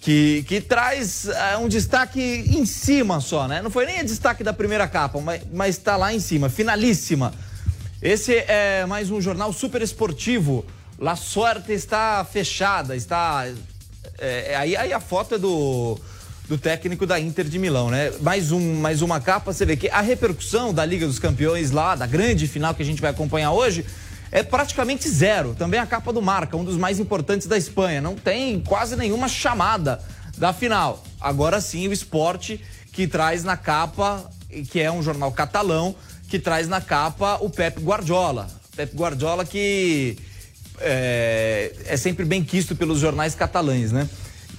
Que, 0.00 0.44
que 0.44 0.62
traz 0.62 1.28
é, 1.28 1.58
um 1.58 1.68
destaque 1.68 2.20
em 2.22 2.64
cima 2.64 3.20
só, 3.20 3.46
né? 3.46 3.60
Não 3.60 3.70
foi 3.70 3.84
nem 3.84 4.02
destaque 4.02 4.42
da 4.42 4.52
primeira 4.52 4.88
capa, 4.88 5.20
mas 5.52 5.76
está 5.76 5.94
lá 5.94 6.14
em 6.14 6.18
cima, 6.18 6.48
finalíssima. 6.48 7.34
Esse 8.00 8.34
é 8.48 8.86
mais 8.86 9.10
um 9.10 9.20
jornal 9.20 9.52
super 9.52 9.82
esportivo. 9.82 10.64
La 10.98 11.16
Sorte 11.16 11.72
está 11.72 12.24
fechada, 12.24 12.96
está. 12.96 13.46
É, 14.18 14.56
aí, 14.56 14.74
aí 14.74 14.90
a 14.90 15.00
foto 15.00 15.34
é 15.34 15.38
do, 15.38 15.98
do 16.48 16.56
técnico 16.56 17.06
da 17.06 17.20
Inter 17.20 17.44
de 17.44 17.58
Milão, 17.58 17.90
né? 17.90 18.10
Mais, 18.22 18.52
um, 18.52 18.76
mais 18.76 19.02
uma 19.02 19.20
capa, 19.20 19.52
você 19.52 19.66
vê 19.66 19.76
que 19.76 19.90
a 19.90 20.00
repercussão 20.00 20.72
da 20.72 20.84
Liga 20.84 21.06
dos 21.06 21.18
Campeões 21.18 21.70
lá, 21.70 21.94
da 21.94 22.06
grande 22.06 22.48
final 22.48 22.74
que 22.74 22.82
a 22.82 22.86
gente 22.86 23.02
vai 23.02 23.10
acompanhar 23.10 23.52
hoje, 23.52 23.84
é 24.32 24.42
praticamente 24.42 25.08
zero. 25.08 25.54
Também 25.54 25.80
a 25.80 25.86
capa 25.86 26.12
do 26.12 26.22
Marca, 26.22 26.56
um 26.56 26.64
dos 26.64 26.76
mais 26.76 26.98
importantes 26.98 27.46
da 27.46 27.56
Espanha. 27.56 28.00
Não 28.00 28.14
tem 28.14 28.60
quase 28.60 28.96
nenhuma 28.96 29.28
chamada 29.28 30.00
da 30.38 30.52
final. 30.52 31.02
Agora 31.20 31.60
sim, 31.60 31.88
o 31.88 31.92
esporte 31.92 32.60
que 32.92 33.06
traz 33.06 33.44
na 33.44 33.56
capa, 33.56 34.30
que 34.70 34.80
é 34.80 34.90
um 34.90 35.02
jornal 35.02 35.32
catalão, 35.32 35.94
que 36.28 36.38
traz 36.38 36.68
na 36.68 36.80
capa 36.80 37.38
o 37.40 37.50
Pep 37.50 37.80
Guardiola. 37.80 38.48
Pep 38.76 38.94
Guardiola 38.96 39.44
que 39.44 40.16
é, 40.78 41.72
é 41.86 41.96
sempre 41.96 42.24
bem 42.24 42.42
quisto 42.42 42.74
pelos 42.74 42.98
jornais 42.98 43.34
catalães, 43.34 43.92
né? 43.92 44.08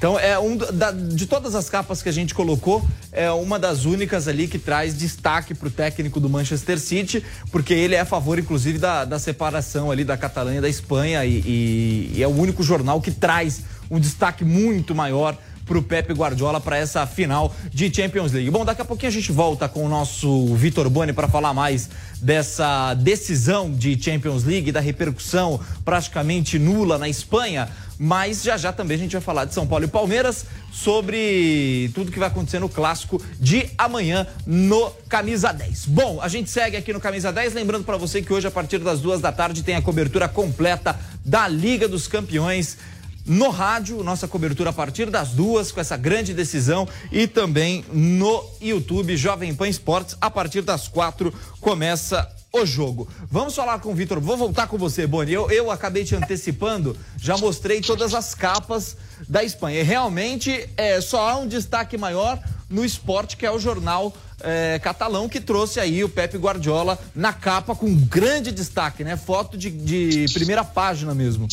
Então, 0.01 0.17
é 0.17 0.39
um 0.39 0.57
da, 0.57 0.89
de 0.89 1.27
todas 1.27 1.53
as 1.53 1.69
capas 1.69 2.01
que 2.01 2.09
a 2.09 2.11
gente 2.11 2.33
colocou, 2.33 2.83
é 3.11 3.29
uma 3.29 3.59
das 3.59 3.85
únicas 3.85 4.27
ali 4.27 4.47
que 4.47 4.57
traz 4.57 4.97
destaque 4.97 5.53
para 5.53 5.67
o 5.67 5.69
técnico 5.69 6.19
do 6.19 6.27
Manchester 6.27 6.79
City, 6.79 7.23
porque 7.51 7.71
ele 7.71 7.93
é 7.93 7.99
a 7.99 8.05
favor, 8.05 8.39
inclusive, 8.39 8.79
da, 8.79 9.05
da 9.05 9.19
separação 9.19 9.91
ali 9.91 10.03
da 10.03 10.17
Catalunha 10.17 10.57
e 10.57 10.61
da 10.61 10.67
Espanha, 10.67 11.23
e, 11.23 11.43
e, 11.45 12.13
e 12.15 12.23
é 12.23 12.27
o 12.27 12.31
único 12.31 12.63
jornal 12.63 12.99
que 12.99 13.11
traz 13.11 13.61
um 13.91 13.99
destaque 13.99 14.43
muito 14.43 14.95
maior 14.95 15.37
para 15.67 15.77
o 15.77 15.83
Pepe 15.83 16.13
Guardiola 16.13 16.59
para 16.59 16.77
essa 16.77 17.05
final 17.05 17.53
de 17.71 17.93
Champions 17.93 18.31
League. 18.31 18.49
Bom, 18.49 18.65
daqui 18.65 18.81
a 18.81 18.85
pouquinho 18.85 19.09
a 19.09 19.13
gente 19.13 19.31
volta 19.31 19.69
com 19.69 19.85
o 19.85 19.87
nosso 19.87 20.53
Vitor 20.55 20.89
Boni 20.89 21.13
para 21.13 21.27
falar 21.27 21.53
mais 21.53 21.89
dessa 22.19 22.93
decisão 22.95 23.71
de 23.71 24.01
Champions 24.01 24.43
League, 24.43 24.71
da 24.71 24.79
repercussão 24.79 25.59
praticamente 25.85 26.57
nula 26.57 26.97
na 26.97 27.07
Espanha. 27.07 27.69
Mas 28.03 28.41
já 28.41 28.57
já 28.57 28.73
também 28.73 28.95
a 28.95 28.99
gente 28.99 29.11
vai 29.11 29.21
falar 29.21 29.45
de 29.45 29.53
São 29.53 29.67
Paulo 29.67 29.85
e 29.85 29.87
Palmeiras 29.87 30.47
sobre 30.71 31.91
tudo 31.93 32.11
que 32.11 32.17
vai 32.17 32.29
acontecer 32.29 32.57
no 32.57 32.67
clássico 32.67 33.21
de 33.39 33.69
amanhã 33.77 34.25
no 34.43 34.89
Camisa 35.07 35.51
10. 35.51 35.85
Bom, 35.85 36.19
a 36.19 36.27
gente 36.27 36.49
segue 36.49 36.75
aqui 36.75 36.91
no 36.91 36.99
Camisa 36.99 37.31
10, 37.31 37.53
lembrando 37.53 37.83
para 37.83 37.97
você 37.97 38.19
que 38.19 38.33
hoje 38.33 38.47
a 38.47 38.51
partir 38.51 38.79
das 38.79 39.01
duas 39.01 39.21
da 39.21 39.31
tarde 39.31 39.61
tem 39.61 39.75
a 39.75 39.83
cobertura 39.83 40.27
completa 40.27 40.99
da 41.23 41.47
Liga 41.47 41.87
dos 41.87 42.07
Campeões 42.07 42.75
no 43.23 43.49
rádio, 43.49 44.03
nossa 44.03 44.27
cobertura 44.27 44.71
a 44.71 44.73
partir 44.73 45.07
das 45.11 45.29
duas, 45.29 45.71
com 45.71 45.79
essa 45.79 45.95
grande 45.95 46.33
decisão, 46.33 46.87
e 47.11 47.27
também 47.27 47.85
no 47.93 48.43
YouTube 48.59 49.15
Jovem 49.15 49.53
Pan 49.53 49.69
Esportes, 49.69 50.17
a 50.19 50.31
partir 50.31 50.63
das 50.63 50.87
quatro 50.87 51.31
começa 51.59 52.27
o 52.53 52.65
jogo. 52.65 53.07
Vamos 53.29 53.55
falar 53.55 53.79
com 53.79 53.91
o 53.91 53.95
Vitor, 53.95 54.19
vou 54.19 54.35
voltar 54.35 54.67
com 54.67 54.77
você, 54.77 55.07
Boni. 55.07 55.31
Eu, 55.31 55.49
eu 55.49 55.71
acabei 55.71 56.03
te 56.03 56.15
antecipando, 56.15 56.97
já 57.17 57.37
mostrei 57.37 57.81
todas 57.81 58.13
as 58.13 58.35
capas 58.35 58.97
da 59.27 59.43
Espanha. 59.43 59.79
E 59.79 59.83
realmente 59.83 60.69
é, 60.75 60.99
só 60.99 61.29
há 61.29 61.37
um 61.37 61.47
destaque 61.47 61.97
maior 61.97 62.41
no 62.69 62.83
esporte, 62.83 63.37
que 63.37 63.45
é 63.45 63.51
o 63.51 63.59
jornal 63.59 64.13
é, 64.41 64.79
catalão, 64.79 65.29
que 65.29 65.39
trouxe 65.39 65.79
aí 65.79 66.03
o 66.03 66.09
Pepe 66.09 66.37
Guardiola 66.37 66.99
na 67.15 67.31
capa 67.31 67.75
com 67.75 67.93
grande 67.95 68.51
destaque, 68.51 69.03
né? 69.03 69.15
Foto 69.15 69.57
de, 69.57 69.69
de 69.69 70.33
primeira 70.33 70.63
página 70.63 71.13
mesmo. 71.13 71.47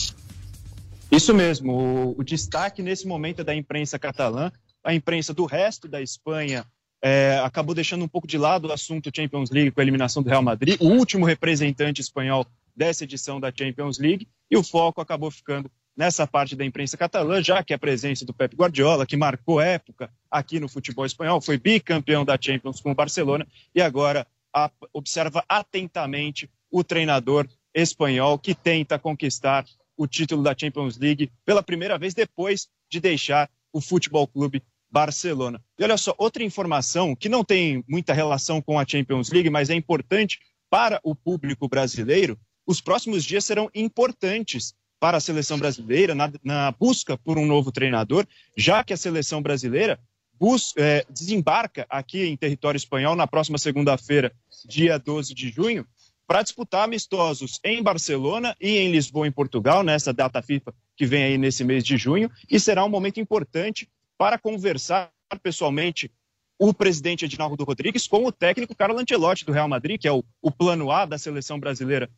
Isso 1.11 1.33
mesmo. 1.33 1.73
O, 1.73 2.21
o, 2.21 2.25
destaque 2.25 2.83
nesse 2.83 3.07
momento 3.07 3.41
é 3.41 3.45
da 3.45 3.55
imprensa 3.55 3.99
catalã. 3.99 4.51
A 4.85 4.95
imprensa 4.95 5.33
do 5.35 5.45
resto 5.45 5.89
da 5.89 6.01
Espanha 6.01 6.65
é, 7.03 7.41
acabou 7.45 7.75
deixando 7.75 8.05
um 8.05 8.09
pouco 8.09 8.27
de 8.27 8.37
lado 8.37 8.69
o 8.69 8.73
assunto 8.73 9.11
Champions 9.15 9.51
League 9.51 9.71
com 9.71 9.81
a 9.81 9.85
eliminação 9.85 10.23
do 10.23 10.29
Real 10.29 10.43
Madrid, 10.43 10.77
o 10.81 10.87
último 10.87 11.25
representante 11.25 12.01
espanhol 12.01 12.47
dessa 12.75 13.05
edição 13.05 13.41
da 13.41 13.53
Champions 13.57 13.99
League, 13.99 14.29
e 14.51 14.57
o 14.57 14.63
foco 14.63 15.01
acabou 15.01 15.31
ficando 15.31 15.71
nessa 15.97 16.29
parte 16.29 16.55
da 16.55 16.65
imprensa 16.65 16.97
catalã, 16.97 17.43
já 17.43 17.61
que 17.63 17.75
a 17.75 17.79
presença 17.79 18.25
do 18.25 18.33
Pep 18.33 18.55
Guardiola, 18.55 19.05
que 19.05 19.17
marcou 19.17 19.61
época 19.61 20.09
aqui 20.31 20.61
no 20.61 20.69
futebol 20.69 21.05
espanhol, 21.05 21.41
foi 21.41 21.59
bicampeão 21.59 22.25
da 22.25 22.39
Champions 22.41 22.81
com 22.81 22.93
o 22.93 22.95
Barcelona. 22.95 23.45
E 23.75 23.83
agora 23.83 24.25
a, 24.55 24.71
observa 24.93 25.45
atentamente 25.49 26.49
o 26.71 26.85
treinador 26.85 27.49
espanhol 27.75 28.39
que 28.39 28.55
tenta 28.55 28.97
conquistar 28.97 29.65
o 29.97 30.07
título 30.07 30.41
da 30.41 30.55
Champions 30.57 30.97
League 30.97 31.33
pela 31.45 31.65
primeira 31.65 31.99
vez 31.99 32.15
depois 32.15 32.69
de 32.89 33.01
deixar 33.01 33.51
o 33.73 33.81
Futebol 33.81 34.29
Clube 34.29 34.63
Barcelona. 34.91 35.63
E 35.79 35.85
olha 35.85 35.97
só, 35.97 36.15
outra 36.19 36.43
informação 36.43 37.15
que 37.15 37.29
não 37.29 37.45
tem 37.45 37.85
muita 37.89 38.13
relação 38.13 38.61
com 38.61 38.79
a 38.79 38.87
Champions 38.87 39.31
League, 39.31 39.51
mas 39.51 39.71
é 39.71 39.75
importante 39.75 40.39
para 40.71 41.01
o 41.03 41.15
público 41.15 41.69
brasileiro. 41.69 42.39
Os 42.67 42.81
próximos 42.81 43.25
dias 43.25 43.45
serão 43.45 43.71
importantes 43.75 44.75
para 45.01 45.17
a 45.17 45.21
seleção 45.21 45.59
brasileira 45.59 46.15
na, 46.15 46.31
na 46.43 46.73
busca 46.73 47.17
por 47.17 47.39
um 47.39 47.47
novo 47.47 47.71
treinador, 47.71 48.27
já 48.57 48.83
que 48.83 48.93
a 48.93 48.97
seleção 48.97 49.41
brasileira 49.41 49.99
bus, 50.39 50.73
é, 50.77 51.05
desembarca 51.11 51.85
aqui 51.91 52.25
em 52.25 52.37
território 52.37 52.79
espanhol 52.79 53.17
na 53.17 53.27
próxima 53.27 53.59
segunda-feira, 53.59 54.33
dia 54.67 54.99
12 54.99 55.35
de 55.35 55.51
junho, 55.51 55.87
para 56.27 56.43
disputar 56.43 56.85
amistosos 56.85 57.59
em 57.65 57.83
Barcelona 57.83 58.55
e 58.61 58.77
em 58.77 58.93
Lisboa, 58.93 59.27
em 59.27 59.33
Portugal, 59.33 59.83
nessa 59.83 60.13
data 60.13 60.41
FIFA 60.43 60.75
que 60.97 61.07
vem 61.07 61.23
aí 61.23 61.39
nesse 61.39 61.65
mês 61.65 61.83
de 61.83 61.97
junho, 61.97 62.31
e 62.51 62.61
será 62.61 62.85
um 62.85 62.89
momento 62.89 63.19
importante 63.19 63.89
para 64.19 64.37
conversar 64.37 65.11
pessoalmente 65.43 66.11
o 66.59 66.75
presidente 66.75 67.25
Edinaldo 67.25 67.63
Rodrigues 67.63 68.09
com 68.09 68.27
o 68.27 68.33
técnico 68.33 68.75
Carlo 68.75 68.99
Ancelotti 68.99 69.45
do 69.45 69.53
Real 69.53 69.69
Madrid, 69.69 70.01
que 70.01 70.09
é 70.09 70.13
o, 70.13 70.25
o 70.43 70.51
plano 70.51 70.91
A 70.91 71.07
da 71.07 71.17
seleção 71.17 71.61
brasileira 71.61 72.11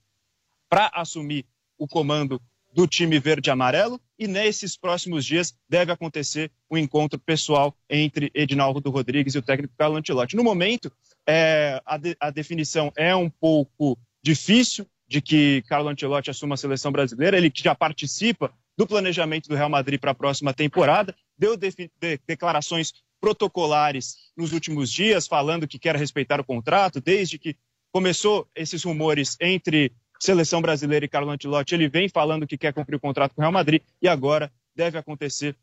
para 0.69 0.91
assumir 0.95 1.45
o 1.77 1.87
comando 1.87 2.41
do 2.73 2.87
time 2.87 3.19
verde 3.19 3.51
e 3.51 3.53
amarelo 3.53 4.01
e 4.19 4.27
nesses 4.27 4.77
próximos 4.77 5.25
dias 5.25 5.55
deve 5.69 5.93
acontecer 5.93 6.51
o 6.69 6.77
um 6.77 6.79
encontro 6.79 7.19
pessoal 7.19 7.77
entre 7.89 8.31
Edinaldo 8.33 8.89
Rodrigues 8.91 9.35
e 9.35 9.39
o 9.39 9.43
técnico 9.43 9.75
Carlo 9.77 9.97
Ancelotti. 9.97 10.37
No 10.37 10.45
momento, 10.45 10.91
é, 11.27 11.83
a, 11.85 11.99
de, 11.99 12.17
a, 12.21 12.31
definição 12.31 12.93
é 12.97 13.15
um 13.15 13.29
pouco 13.29 13.99
difícil 14.23 14.87
de 15.07 15.21
que 15.21 15.63
Carlo 15.63 15.89
Ancelotti 15.89 16.31
assuma 16.31 16.55
a 16.55 16.59
seleção 16.59 16.93
brasileira, 16.93 17.37
ele 17.37 17.51
já 17.53 17.75
participa 17.75 18.55
do 18.81 18.87
planejamento 18.87 19.47
do 19.47 19.55
Real 19.55 19.69
Madrid 19.69 20.01
para 20.01 20.13
a 20.13 20.15
próxima 20.15 20.55
temporada, 20.55 21.15
deu 21.37 21.55
de, 21.55 21.71
de, 21.71 22.19
declarações 22.27 22.95
protocolares 23.21 24.17
nos 24.35 24.55
últimos 24.55 24.91
dias, 24.91 25.27
falando 25.27 25.69
que 25.69 25.79
quer 25.79 25.95
respeitar 25.97 26.41
o 26.41 26.45
contrato, 26.45 26.99
desde 26.99 27.39
que 27.39 27.55
começou 27.93 28.49
esses 28.57 28.83
rumores 28.83 29.37
entre 29.39 29.93
seleção 30.19 30.63
brasileira 30.63 31.05
e 31.05 31.09
Carlo 31.11 31.31
Ancelotti, 31.31 31.75
ele 31.75 31.91
vem 31.91 32.09
falando 32.09 32.47
que 32.47 32.57
quer 32.57 32.73
cumprir 32.73 32.97
o 32.97 33.01
contrato 33.01 33.35
com 33.35 33.43
o 33.43 33.45
Real 33.45 33.53
Madrid 33.53 33.83
e 34.01 34.09
agora 34.09 34.51
deve 34.75 34.97
acontecer 34.97 35.55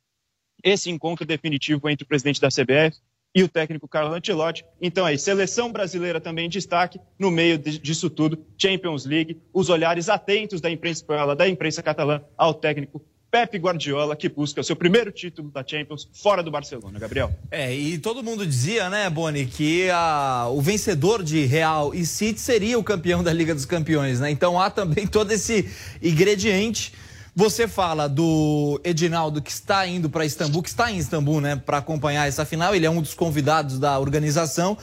esse 0.64 0.92
encontro 0.92 1.26
definitivo 1.26 1.90
entre 1.90 2.04
o 2.04 2.08
presidente 2.08 2.40
da 2.40 2.50
CBF 2.50 3.00
e 3.38 3.44
o 3.44 3.48
técnico 3.48 3.88
Carlo 3.88 4.15
Ancelotti. 4.15 4.65
Então 4.82 5.06
aí, 5.06 5.15
seleção 5.15 5.72
brasileira 5.72 6.20
também 6.20 6.48
em 6.48 6.50
destaque, 6.50 7.00
no 7.20 7.29
meio 7.29 7.60
disso 7.60 8.10
tudo, 8.10 8.44
Champions 8.58 9.06
League, 9.06 9.39
os 9.53 9.70
olhares 9.70 10.10
atentos 10.10 10.60
da 10.60 10.72
imprensa 10.72 11.01
espanhola, 11.01 11.36
da 11.36 11.48
imprensa 11.48 11.84
catalã 11.84 12.20
ao 12.36 12.51
técnico 12.51 13.00
Pepe 13.29 13.60
Guardiola, 13.60 14.15
que 14.15 14.27
busca 14.27 14.62
o 14.62 14.63
seu 14.63 14.75
primeiro 14.75 15.12
título 15.12 15.51
da 15.51 15.63
Champions 15.63 16.10
fora 16.12 16.41
do 16.41 16.50
Barcelona, 16.50 16.98
Gabriel. 16.98 17.29
É, 17.51 17.75
e 17.75 18.00
todo 18.00 18.24
mundo 18.24 18.44
dizia, 18.44 18.89
né, 18.89 19.08
Boni, 19.08 19.46
que 19.46 19.88
a, 19.91 20.48
o 20.50 20.60
vencedor 20.60 21.22
de 21.22 21.46
Real 21.46 21.94
e 21.94 22.08
City 22.08 22.39
seria 22.39 22.79
o 22.79 22.84
campeão 22.84 23.22
da 23.22 23.32
Liga 23.32 23.53
dos 23.53 23.65
Campeões, 23.65 24.20
né? 24.20 24.32
Então 24.32 24.60
há 24.60 24.72
também 24.72 25.06
todo 25.06 25.32
esse 25.32 25.70
ingrediente. 26.01 26.91
Você 27.38 27.67
fala 27.67 28.10
do 28.10 28.82
Edinaldo 28.84 29.44
que 29.44 29.51
está 29.51 29.86
indo 29.86 30.10
para 30.10 30.25
Istambul, 30.25 30.63
que 30.63 30.70
está 30.70 30.91
em 30.91 30.98
Istambul, 30.98 31.39
né, 31.39 31.56
para 31.56 31.77
acompanhar 31.77 32.27
essa 32.27 32.44
final. 32.44 32.74
Ele 32.74 32.88
é 32.88 32.89
um 32.89 33.00
dos 33.00 33.13
convidados 33.13 33.77
da 33.77 34.00
organização. 34.00 34.75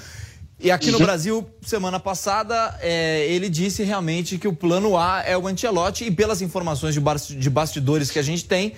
E 0.61 0.70
aqui 0.70 0.92
no 0.92 0.99
uhum. 0.99 1.04
Brasil, 1.04 1.44
semana 1.61 1.99
passada, 1.99 2.78
é, 2.80 3.26
ele 3.26 3.49
disse 3.49 3.82
realmente 3.82 4.38
que 4.38 4.46
o 4.46 4.52
plano 4.52 4.96
A 4.96 5.25
é 5.26 5.37
o 5.37 5.49
Ancelotti 5.49 6.04
e 6.04 6.12
pelas 6.12 6.42
informações 6.42 6.94
de 6.94 7.50
bastidores 7.50 8.08
que 8.08 8.20
a 8.20 8.23
gente 8.23 8.44
tem, 8.44 8.75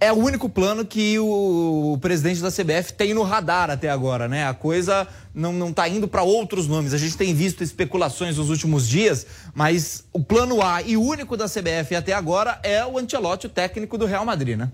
é 0.00 0.10
o 0.10 0.16
único 0.16 0.48
plano 0.48 0.84
que 0.84 1.18
o, 1.18 1.98
presidente 2.00 2.40
da 2.40 2.50
CBF 2.50 2.94
tem 2.94 3.12
no 3.12 3.22
radar 3.22 3.70
até 3.70 3.90
agora, 3.90 4.26
né? 4.26 4.46
A 4.46 4.54
coisa 4.54 5.06
não, 5.34 5.52
não 5.52 5.72
tá 5.72 5.86
indo 5.88 6.08
para 6.08 6.22
outros 6.22 6.66
nomes. 6.66 6.94
A 6.94 6.98
gente 6.98 7.16
tem 7.16 7.34
visto 7.34 7.62
especulações 7.62 8.38
nos 8.38 8.48
últimos 8.48 8.88
dias, 8.88 9.26
mas 9.54 10.04
o 10.12 10.24
plano 10.24 10.62
A 10.62 10.82
e 10.82 10.96
único 10.96 11.36
da 11.36 11.44
CBF 11.44 11.94
até 11.94 12.12
agora 12.12 12.58
é 12.62 12.84
o 12.84 12.98
Ancelotti, 12.98 13.46
o 13.46 13.50
técnico 13.50 13.98
do 13.98 14.06
Real 14.06 14.24
Madrid, 14.24 14.56
né? 14.56 14.72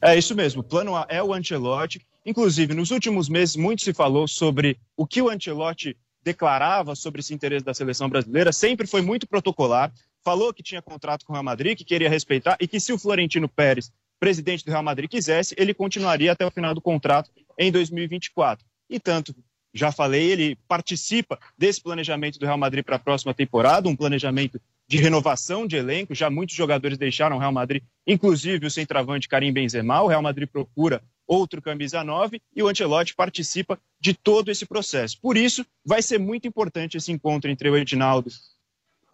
É 0.00 0.16
isso 0.16 0.34
mesmo. 0.34 0.60
O 0.60 0.64
plano 0.64 0.94
A 0.94 1.06
é 1.08 1.22
o 1.22 1.34
Ancelotti 1.34 2.00
Inclusive, 2.26 2.74
nos 2.74 2.90
últimos 2.90 3.28
meses, 3.28 3.54
muito 3.54 3.82
se 3.82 3.94
falou 3.94 4.26
sobre 4.26 4.76
o 4.96 5.06
que 5.06 5.22
o 5.22 5.30
Ancelotti 5.30 5.96
declarava 6.24 6.96
sobre 6.96 7.20
esse 7.20 7.32
interesse 7.32 7.64
da 7.64 7.72
seleção 7.72 8.08
brasileira, 8.08 8.52
sempre 8.52 8.84
foi 8.84 9.00
muito 9.00 9.28
protocolar, 9.28 9.92
falou 10.26 10.52
que 10.52 10.60
tinha 10.60 10.82
contrato 10.82 11.24
com 11.24 11.32
o 11.32 11.34
Real 11.34 11.44
Madrid, 11.44 11.78
que 11.78 11.84
queria 11.84 12.10
respeitar 12.10 12.56
e 12.60 12.66
que 12.66 12.80
se 12.80 12.92
o 12.92 12.98
Florentino 12.98 13.48
Pérez, 13.48 13.92
presidente 14.18 14.64
do 14.64 14.72
Real 14.72 14.82
Madrid, 14.82 15.08
quisesse, 15.08 15.54
ele 15.56 15.72
continuaria 15.72 16.32
até 16.32 16.44
o 16.44 16.50
final 16.50 16.74
do 16.74 16.80
contrato 16.80 17.30
em 17.56 17.70
2024. 17.70 18.66
E 18.90 18.98
tanto 18.98 19.32
já 19.72 19.92
falei, 19.92 20.32
ele 20.32 20.58
participa 20.66 21.38
desse 21.56 21.80
planejamento 21.80 22.40
do 22.40 22.44
Real 22.44 22.58
Madrid 22.58 22.84
para 22.84 22.96
a 22.96 22.98
próxima 22.98 23.32
temporada, 23.32 23.88
um 23.88 23.94
planejamento 23.94 24.60
de 24.88 24.96
renovação 24.96 25.64
de 25.64 25.76
elenco. 25.76 26.12
Já 26.12 26.28
muitos 26.28 26.56
jogadores 26.56 26.98
deixaram 26.98 27.36
o 27.36 27.38
Real 27.38 27.52
Madrid, 27.52 27.84
inclusive 28.04 28.66
o 28.66 28.70
centroavante 28.70 29.28
Karim 29.28 29.52
Benzema. 29.52 30.02
O 30.02 30.08
Real 30.08 30.22
Madrid 30.22 30.48
procura 30.48 31.04
outro 31.24 31.62
camisa 31.62 32.02
9 32.02 32.42
e 32.54 32.64
o 32.64 32.68
Ancelotti 32.68 33.14
participa 33.14 33.78
de 34.00 34.12
todo 34.12 34.50
esse 34.50 34.66
processo. 34.66 35.20
Por 35.20 35.36
isso, 35.36 35.64
vai 35.84 36.02
ser 36.02 36.18
muito 36.18 36.48
importante 36.48 36.96
esse 36.96 37.12
encontro 37.12 37.48
entre 37.48 37.70
o 37.70 37.76
Edinaldo 37.76 38.28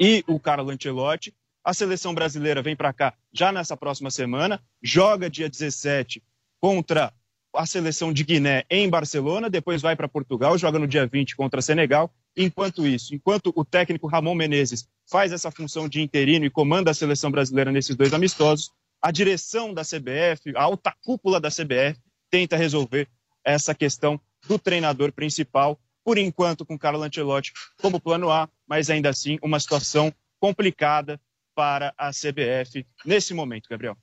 e 0.02 0.25
o 0.26 0.40
Carlo 0.40 0.68
Ancelotti. 0.68 1.32
A 1.64 1.73
seleção 1.73 2.12
brasileira 2.12 2.61
vem 2.61 2.75
para 2.75 2.92
cá 2.92 3.14
já 3.32 3.52
nessa 3.52 3.76
próxima 3.76 4.11
semana, 4.11 4.61
joga 4.82 5.30
dia 5.30 5.49
17 5.49 6.21
contra 6.61 7.14
a 7.54 7.66
seleção 7.66 8.12
de 8.12 8.25
Guiné 8.25 8.64
em 8.68 8.90
Barcelona, 8.90 9.49
depois 9.49 9.80
vai 9.80 9.94
para 9.94 10.09
Portugal, 10.09 10.59
joga 10.59 10.76
no 10.80 10.88
dia 10.88 11.06
20 11.06 11.37
contra 11.37 11.62
Senegal. 11.62 12.12
Enquanto 12.37 12.85
isso, 12.85 13.14
enquanto 13.14 13.52
o 13.54 13.64
técnico 13.64 14.09
Ramon 14.09 14.35
Menezes 14.35 14.88
faz 15.09 15.30
essa 15.30 15.52
função 15.52 15.88
de 15.88 16.00
interino 16.00 16.44
e 16.44 16.50
comanda 16.50 16.90
a 16.90 16.94
seleção 16.94 17.30
brasileira 17.30 17.71
nesses 17.71 17.94
dois 17.94 18.12
amistosos, 18.12 18.73
a 19.00 19.12
direção 19.12 19.73
da 19.73 19.82
CBF, 19.82 20.56
a 20.56 20.62
alta 20.62 20.92
cúpula 21.04 21.38
da 21.38 21.49
CBF, 21.49 22.00
tenta 22.28 22.56
resolver 22.56 23.06
essa 23.44 23.73
questão 23.73 24.21
do 24.49 24.59
treinador 24.59 25.12
principal, 25.12 25.78
por 26.04 26.18
enquanto 26.18 26.64
com 26.64 26.78
Carlo 26.78 27.02
Ancelotti 27.02 27.52
como 27.80 28.00
plano 28.00 28.30
A, 28.30 28.49
mas 28.66 28.90
ainda 28.90 29.09
assim 29.11 29.38
uma 29.42 29.61
situação 29.61 30.12
complicada 30.40 31.21
para 31.54 31.92
a 31.97 32.11
CBF 32.11 32.87
nesse 33.04 33.35
momento, 33.35 33.68
Gabriel. 33.68 33.97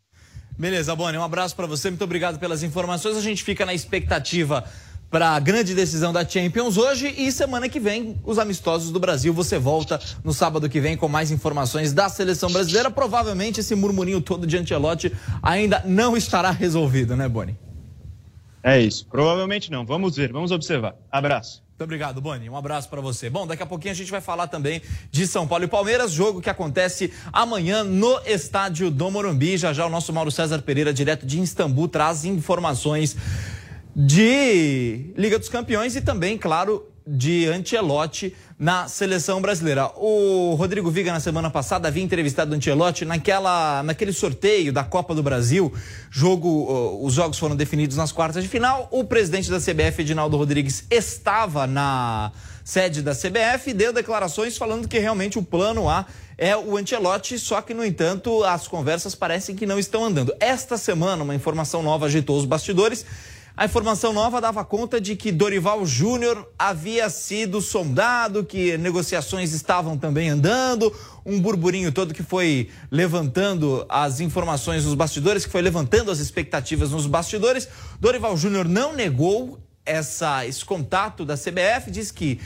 Beleza, 0.58 0.96
Boni, 0.96 1.18
um 1.18 1.24
abraço 1.24 1.56
para 1.56 1.66
você, 1.66 1.90
muito 1.90 2.04
obrigado 2.04 2.38
pelas 2.38 2.64
informações. 2.64 3.16
A 3.16 3.22
gente 3.22 3.44
fica 3.44 3.66
na 3.66 3.74
expectativa 3.74 4.66
para 5.10 5.30
a 5.30 5.40
grande 5.40 5.74
decisão 5.74 6.14
da 6.14 6.28
Champions 6.28 6.78
hoje 6.78 7.14
e 7.18 7.32
semana 7.32 7.68
que 7.68 7.80
vem 7.80 8.20
os 8.24 8.38
amistosos 8.38 8.92
do 8.92 9.00
Brasil. 9.00 9.34
Você 9.34 9.58
volta 9.58 10.00
no 10.24 10.34
sábado 10.34 10.70
que 10.70 10.80
vem 10.80 10.96
com 10.96 11.08
mais 11.08 11.32
informações 11.32 11.94
da 11.94 12.10
seleção 12.10 12.52
brasileira. 12.52 12.92
Provavelmente 12.92 13.60
esse 13.60 13.74
murmurinho 13.74 14.22
todo 14.22 14.46
de 14.46 14.58
Ancelotti 14.58 15.12
ainda 15.42 15.82
não 15.86 16.16
estará 16.16 16.52
resolvido, 16.52 17.16
né, 17.16 17.28
Boni? 17.28 17.58
É 18.62 18.80
isso. 18.80 19.08
Provavelmente 19.08 19.72
não. 19.72 19.86
Vamos 19.86 20.16
ver, 20.16 20.32
vamos 20.32 20.52
observar. 20.52 20.96
Abraço. 21.10 21.64
Muito 21.80 21.88
obrigado, 21.88 22.20
Boni. 22.20 22.50
Um 22.50 22.58
abraço 22.58 22.90
para 22.90 23.00
você. 23.00 23.30
Bom, 23.30 23.48
daqui 23.48 23.64
a 23.64 23.66
pouquinho 23.66 23.94
a 23.94 23.96
gente 23.96 24.12
vai 24.12 24.20
falar 24.20 24.48
também 24.48 24.82
de 25.10 25.26
São 25.26 25.48
Paulo 25.48 25.64
e 25.64 25.68
Palmeiras, 25.70 26.12
jogo 26.12 26.42
que 26.42 26.50
acontece 26.50 27.14
amanhã 27.32 27.86
no 27.86 28.20
estádio 28.26 28.92
do 28.92 29.10
Morumbi. 29.10 29.56
Já 29.56 29.72
já 29.72 29.86
o 29.86 29.90
nosso 29.90 30.12
Mauro 30.12 30.30
César 30.30 30.62
Pereira, 30.62 30.92
direto 30.92 31.26
de 31.26 31.40
Istambul, 31.40 31.88
traz 31.88 32.26
informações 32.26 33.16
de 33.96 35.14
Liga 35.16 35.40
dos 35.40 35.48
Campeões 35.48 35.96
e 35.96 36.02
também, 36.02 36.38
claro, 36.38 36.86
de 37.10 37.48
Ancelotti 37.48 38.36
na 38.58 38.88
seleção 38.88 39.42
brasileira. 39.42 39.90
O 39.96 40.54
Rodrigo 40.56 40.92
Viga, 40.92 41.12
na 41.12 41.20
semana 41.20 41.50
passada, 41.50 41.88
havia 41.88 42.04
entrevistado 42.04 42.52
o 42.52 42.56
Ancelotti 42.56 43.06
naquela, 43.06 43.82
naquele 43.84 44.14
sorteio 44.14 44.72
da 44.72 44.84
Copa 44.84 45.16
do 45.16 45.24
Brasil. 45.24 45.74
Jogo, 46.12 47.00
os 47.04 47.14
jogos 47.14 47.40
foram 47.40 47.56
definidos 47.56 47.98
nas 47.98 48.12
quartas 48.12 48.44
de 48.44 48.50
final. 48.50 48.88
O 48.92 49.04
presidente 49.04 49.50
da 49.50 49.60
CBF, 49.60 50.02
Edinaldo 50.02 50.38
Rodrigues, 50.38 50.86
estava 50.92 51.66
na 51.66 52.32
sede 52.64 53.02
da 53.02 53.16
CBF 53.16 53.72
e 53.72 53.74
deu 53.74 53.92
declarações 53.92 54.56
falando 54.56 54.88
que 54.88 55.00
realmente 55.00 55.40
o 55.40 55.44
plano 55.44 55.90
A 55.90 56.06
é 56.38 56.56
o 56.56 56.78
Ancelotti, 56.78 57.40
só 57.40 57.62
que, 57.62 57.74
no 57.74 57.84
entanto, 57.84 58.44
as 58.44 58.68
conversas 58.68 59.16
parecem 59.16 59.56
que 59.56 59.66
não 59.66 59.80
estão 59.80 60.06
andando. 60.06 60.34
Esta 60.40 60.78
semana, 60.78 61.24
uma 61.24 61.34
informação 61.34 61.82
nova 61.82 62.06
agitou 62.06 62.38
os 62.38 62.46
bastidores 62.46 63.06
a 63.56 63.66
informação 63.66 64.14
nova 64.14 64.40
dava 64.40 64.64
conta 64.64 65.02
de 65.02 65.16
que 65.16 65.32
Dorival 65.32 65.86
Júnior 65.86 66.50
havia 66.58 67.10
sido 67.10 67.62
sondado, 67.62 68.46
que 68.46 68.78
negociações 68.78 69.52
estavam 69.52 69.98
também 69.98 70.30
andando, 70.30 70.96
um 71.26 71.40
burburinho 71.42 71.92
todo 71.92 72.14
que 72.14 72.24
foi 72.24 72.70
levantando 72.90 73.86
as 73.90 74.20
informações 74.20 74.86
nos 74.86 74.96
bastidores, 74.96 75.46
que 75.46 75.52
foi 75.52 75.62
levantando 75.62 76.10
as 76.10 76.20
expectativas 76.20 76.92
nos 76.92 77.06
bastidores. 77.06 77.68
Dorival 78.00 78.38
Júnior 78.38 78.68
não 78.68 78.94
negou 78.94 79.60
essa, 79.86 80.46
esse 80.46 80.64
contato 80.64 81.26
da 81.26 81.36
CBF, 81.36 81.92
disse 81.92 82.14
que 82.14 82.40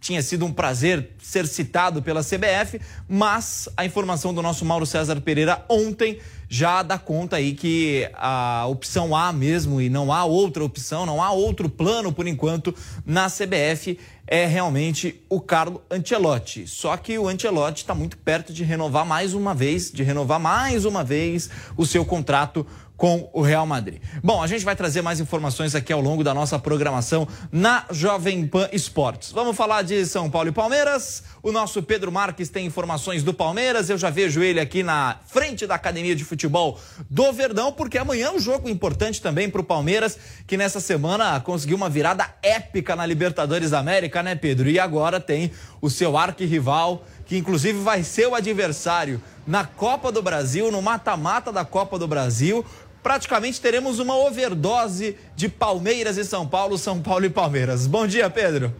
tinha 0.00 0.22
sido 0.22 0.46
um 0.46 0.52
prazer 0.52 1.10
ser 1.22 1.46
citado 1.46 2.02
pela 2.02 2.22
CBF, 2.22 2.80
mas 3.08 3.68
a 3.76 3.84
informação 3.84 4.32
do 4.32 4.42
nosso 4.42 4.64
Mauro 4.64 4.86
César 4.86 5.20
Pereira 5.20 5.64
ontem 5.68 6.18
já 6.52 6.82
dá 6.82 6.98
conta 6.98 7.36
aí 7.36 7.54
que 7.54 8.10
a 8.12 8.66
opção 8.66 9.14
A 9.14 9.32
mesmo 9.32 9.80
e 9.80 9.88
não 9.88 10.12
há 10.12 10.24
outra 10.24 10.64
opção, 10.64 11.06
não 11.06 11.22
há 11.22 11.30
outro 11.30 11.68
plano 11.68 12.12
por 12.12 12.26
enquanto 12.26 12.74
na 13.06 13.30
CBF 13.30 13.96
é 14.26 14.46
realmente 14.46 15.22
o 15.28 15.40
Carlo 15.40 15.80
Ancelotti. 15.88 16.66
Só 16.66 16.96
que 16.96 17.16
o 17.16 17.28
Ancelotti 17.28 17.82
está 17.82 17.94
muito 17.94 18.18
perto 18.18 18.52
de 18.52 18.64
renovar 18.64 19.06
mais 19.06 19.32
uma 19.32 19.54
vez, 19.54 19.92
de 19.92 20.02
renovar 20.02 20.40
mais 20.40 20.84
uma 20.84 21.04
vez 21.04 21.48
o 21.76 21.86
seu 21.86 22.04
contrato 22.04 22.66
com 23.00 23.30
o 23.32 23.40
Real 23.40 23.64
Madrid. 23.64 23.98
Bom, 24.22 24.42
a 24.42 24.46
gente 24.46 24.62
vai 24.62 24.76
trazer 24.76 25.00
mais 25.00 25.20
informações 25.20 25.74
aqui 25.74 25.90
ao 25.90 26.02
longo 26.02 26.22
da 26.22 26.34
nossa 26.34 26.58
programação 26.58 27.26
na 27.50 27.86
Jovem 27.90 28.46
Pan 28.46 28.68
Esportes. 28.74 29.32
Vamos 29.32 29.56
falar 29.56 29.80
de 29.80 30.04
São 30.04 30.28
Paulo 30.28 30.50
e 30.50 30.52
Palmeiras. 30.52 31.22
O 31.42 31.50
nosso 31.50 31.82
Pedro 31.82 32.12
Marques 32.12 32.50
tem 32.50 32.66
informações 32.66 33.22
do 33.22 33.32
Palmeiras. 33.32 33.88
Eu 33.88 33.96
já 33.96 34.10
vejo 34.10 34.42
ele 34.42 34.60
aqui 34.60 34.82
na 34.82 35.16
frente 35.26 35.66
da 35.66 35.76
Academia 35.76 36.14
de 36.14 36.26
Futebol 36.26 36.78
do 37.08 37.32
Verdão, 37.32 37.72
porque 37.72 37.96
amanhã 37.96 38.26
é 38.26 38.32
um 38.32 38.38
jogo 38.38 38.68
importante 38.68 39.22
também 39.22 39.48
para 39.48 39.62
o 39.62 39.64
Palmeiras, 39.64 40.18
que 40.46 40.58
nessa 40.58 40.78
semana 40.78 41.40
conseguiu 41.40 41.78
uma 41.78 41.88
virada 41.88 42.28
épica 42.42 42.94
na 42.94 43.06
Libertadores 43.06 43.70
da 43.70 43.78
América, 43.78 44.22
né, 44.22 44.34
Pedro? 44.34 44.68
E 44.68 44.78
agora 44.78 45.18
tem 45.18 45.50
o 45.80 45.88
seu 45.88 46.18
arquirrival, 46.18 47.02
que 47.24 47.38
inclusive 47.38 47.78
vai 47.78 48.02
ser 48.02 48.26
o 48.26 48.34
adversário 48.34 49.22
na 49.46 49.64
Copa 49.64 50.12
do 50.12 50.20
Brasil, 50.20 50.70
no 50.70 50.82
mata-mata 50.82 51.50
da 51.50 51.64
Copa 51.64 51.98
do 51.98 52.06
Brasil 52.06 52.62
praticamente 53.02 53.60
teremos 53.60 53.98
uma 53.98 54.16
overdose 54.16 55.16
de 55.34 55.48
Palmeiras 55.48 56.16
e 56.16 56.24
São 56.24 56.46
Paulo, 56.46 56.78
São 56.78 57.00
Paulo 57.00 57.24
e 57.24 57.30
Palmeiras. 57.30 57.86
Bom 57.86 58.06
dia, 58.06 58.28
Pedro. 58.28 58.74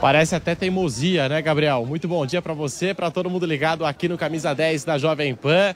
Parece 0.00 0.34
até 0.34 0.54
teimosia, 0.54 1.28
né, 1.28 1.40
Gabriel? 1.40 1.86
Muito 1.86 2.06
bom 2.06 2.26
dia 2.26 2.42
para 2.42 2.52
você, 2.52 2.92
para 2.92 3.10
todo 3.10 3.30
mundo 3.30 3.46
ligado 3.46 3.86
aqui 3.86 4.08
no 4.08 4.18
Camisa 4.18 4.54
10 4.54 4.84
da 4.84 4.98
Jovem 4.98 5.34
Pan. 5.34 5.74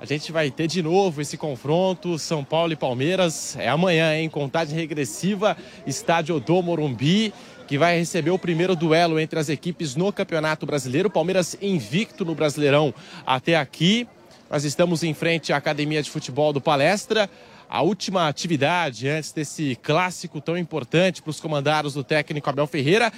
A 0.00 0.04
gente 0.04 0.30
vai 0.30 0.50
ter 0.50 0.66
de 0.68 0.82
novo 0.82 1.20
esse 1.20 1.36
confronto 1.36 2.18
São 2.18 2.44
Paulo 2.44 2.72
e 2.72 2.76
Palmeiras. 2.76 3.56
É 3.56 3.68
amanhã, 3.68 4.16
em 4.16 4.28
contagem 4.28 4.76
regressiva, 4.76 5.56
estádio 5.86 6.38
do 6.38 6.62
Morumbi, 6.62 7.32
que 7.66 7.76
vai 7.76 7.98
receber 7.98 8.30
o 8.30 8.38
primeiro 8.38 8.74
duelo 8.74 9.18
entre 9.18 9.38
as 9.38 9.48
equipes 9.48 9.96
no 9.96 10.12
Campeonato 10.12 10.64
Brasileiro. 10.64 11.10
Palmeiras 11.10 11.56
invicto 11.60 12.24
no 12.24 12.34
Brasileirão 12.34 12.94
até 13.26 13.56
aqui. 13.56 14.08
Nós 14.50 14.64
estamos 14.64 15.02
em 15.02 15.12
frente 15.12 15.52
à 15.52 15.58
Academia 15.58 16.02
de 16.02 16.10
Futebol 16.10 16.54
do 16.54 16.60
Palestra. 16.60 17.28
A 17.68 17.82
última 17.82 18.26
atividade 18.28 19.06
antes 19.06 19.30
desse 19.30 19.76
clássico 19.82 20.40
tão 20.40 20.56
importante 20.56 21.20
para 21.20 21.28
os 21.28 21.38
comandados 21.38 21.92
do 21.92 22.02
técnico 22.02 22.48
Abel 22.48 22.66
Ferreira. 22.66 23.12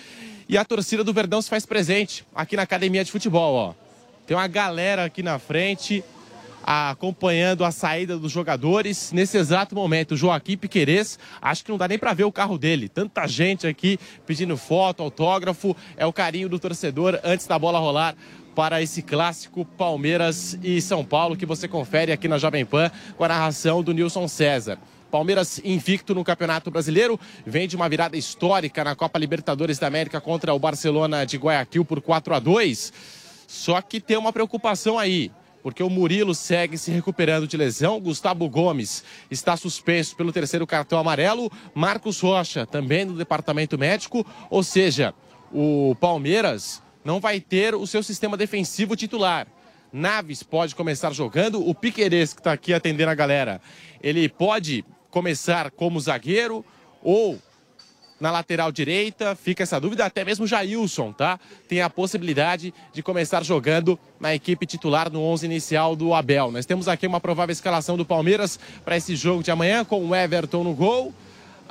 E 0.48 0.58
a 0.58 0.64
torcida 0.64 1.04
do 1.04 1.12
Verdão 1.12 1.40
se 1.40 1.48
faz 1.48 1.64
presente 1.64 2.26
aqui 2.34 2.56
na 2.56 2.62
Academia 2.62 3.04
de 3.04 3.12
Futebol. 3.12 3.54
Ó. 3.54 3.74
Tem 4.26 4.36
uma 4.36 4.48
galera 4.48 5.04
aqui 5.04 5.22
na 5.22 5.38
frente 5.38 6.02
acompanhando 6.64 7.64
a 7.64 7.70
saída 7.70 8.18
dos 8.18 8.32
jogadores. 8.32 9.12
Nesse 9.12 9.38
exato 9.38 9.74
momento, 9.74 10.16
Joaquim 10.16 10.56
Piquerez, 10.56 11.16
acho 11.40 11.64
que 11.64 11.70
não 11.70 11.78
dá 11.78 11.86
nem 11.86 11.98
para 11.98 12.12
ver 12.12 12.24
o 12.24 12.32
carro 12.32 12.58
dele. 12.58 12.88
Tanta 12.88 13.26
gente 13.28 13.68
aqui 13.68 13.98
pedindo 14.26 14.56
foto, 14.56 15.00
autógrafo. 15.02 15.76
É 15.96 16.04
o 16.04 16.12
carinho 16.12 16.48
do 16.48 16.58
torcedor 16.58 17.20
antes 17.22 17.46
da 17.46 17.58
bola 17.58 17.78
rolar 17.78 18.16
para 18.54 18.82
esse 18.82 19.02
clássico 19.02 19.64
Palmeiras 19.64 20.58
e 20.62 20.80
São 20.80 21.04
Paulo 21.04 21.36
que 21.36 21.46
você 21.46 21.68
confere 21.68 22.12
aqui 22.12 22.28
na 22.28 22.38
Jovem 22.38 22.64
Pan 22.64 22.90
com 23.16 23.24
a 23.24 23.28
narração 23.28 23.82
do 23.82 23.92
Nilson 23.92 24.26
César. 24.28 24.78
Palmeiras 25.10 25.60
invicto 25.64 26.14
no 26.14 26.24
Campeonato 26.24 26.70
Brasileiro, 26.70 27.18
vem 27.44 27.66
de 27.66 27.74
uma 27.74 27.88
virada 27.88 28.16
histórica 28.16 28.84
na 28.84 28.94
Copa 28.94 29.18
Libertadores 29.18 29.78
da 29.78 29.88
América 29.88 30.20
contra 30.20 30.54
o 30.54 30.58
Barcelona 30.58 31.24
de 31.24 31.36
Guayaquil 31.36 31.84
por 31.84 32.00
4 32.00 32.34
a 32.34 32.38
2. 32.38 32.92
Só 33.46 33.82
que 33.82 34.00
tem 34.00 34.16
uma 34.16 34.32
preocupação 34.32 34.98
aí, 34.98 35.32
porque 35.62 35.82
o 35.82 35.90
Murilo 35.90 36.34
segue 36.34 36.78
se 36.78 36.92
recuperando 36.92 37.46
de 37.46 37.56
lesão, 37.56 38.00
Gustavo 38.00 38.48
Gomes 38.48 39.02
está 39.30 39.56
suspenso 39.56 40.14
pelo 40.14 40.32
terceiro 40.32 40.66
cartão 40.66 40.98
amarelo, 40.98 41.50
Marcos 41.74 42.20
Rocha 42.20 42.64
também 42.64 43.04
no 43.04 43.14
departamento 43.14 43.76
médico, 43.76 44.24
ou 44.48 44.62
seja, 44.62 45.12
o 45.52 45.96
Palmeiras 46.00 46.80
não 47.04 47.20
vai 47.20 47.40
ter 47.40 47.74
o 47.74 47.86
seu 47.86 48.02
sistema 48.02 48.36
defensivo 48.36 48.96
titular. 48.96 49.46
Naves 49.92 50.42
pode 50.42 50.74
começar 50.74 51.12
jogando, 51.12 51.66
o 51.66 51.74
Piqueires, 51.74 52.32
que 52.32 52.40
está 52.40 52.52
aqui 52.52 52.72
atendendo 52.72 53.10
a 53.10 53.14
galera, 53.14 53.60
ele 54.02 54.28
pode 54.28 54.84
começar 55.10 55.70
como 55.70 55.98
zagueiro 55.98 56.64
ou 57.02 57.38
na 58.20 58.30
lateral 58.30 58.70
direita, 58.70 59.34
fica 59.34 59.62
essa 59.62 59.80
dúvida, 59.80 60.04
até 60.04 60.24
mesmo 60.24 60.46
Jailson, 60.46 61.10
tá? 61.10 61.40
Tem 61.66 61.80
a 61.80 61.88
possibilidade 61.88 62.72
de 62.92 63.02
começar 63.02 63.42
jogando 63.42 63.98
na 64.20 64.34
equipe 64.34 64.66
titular 64.66 65.10
no 65.10 65.22
11 65.22 65.46
inicial 65.46 65.96
do 65.96 66.12
Abel. 66.12 66.50
Nós 66.50 66.66
temos 66.66 66.86
aqui 66.86 67.06
uma 67.06 67.18
provável 67.18 67.52
escalação 67.52 67.96
do 67.96 68.04
Palmeiras 68.04 68.60
para 68.84 68.96
esse 68.96 69.16
jogo 69.16 69.42
de 69.42 69.50
amanhã, 69.50 69.86
com 69.86 70.06
o 70.06 70.14
Everton 70.14 70.62
no 70.62 70.74
gol. 70.74 71.14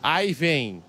Aí 0.02 0.34
vem 0.34 0.84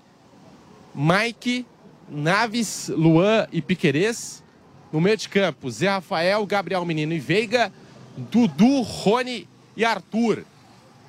Mike, 0.95 1.65
Naves, 2.11 2.89
Luan 2.89 3.47
e 3.51 3.61
Piquerez. 3.61 4.43
No 4.91 4.99
meio 4.99 5.15
de 5.15 5.29
campo, 5.29 5.71
Zé 5.71 5.87
Rafael, 5.87 6.45
Gabriel 6.45 6.83
Menino 6.83 7.13
e 7.13 7.19
Veiga, 7.19 7.71
Dudu, 8.17 8.81
Rony 8.81 9.47
e 9.77 9.85
Arthur. 9.85 10.43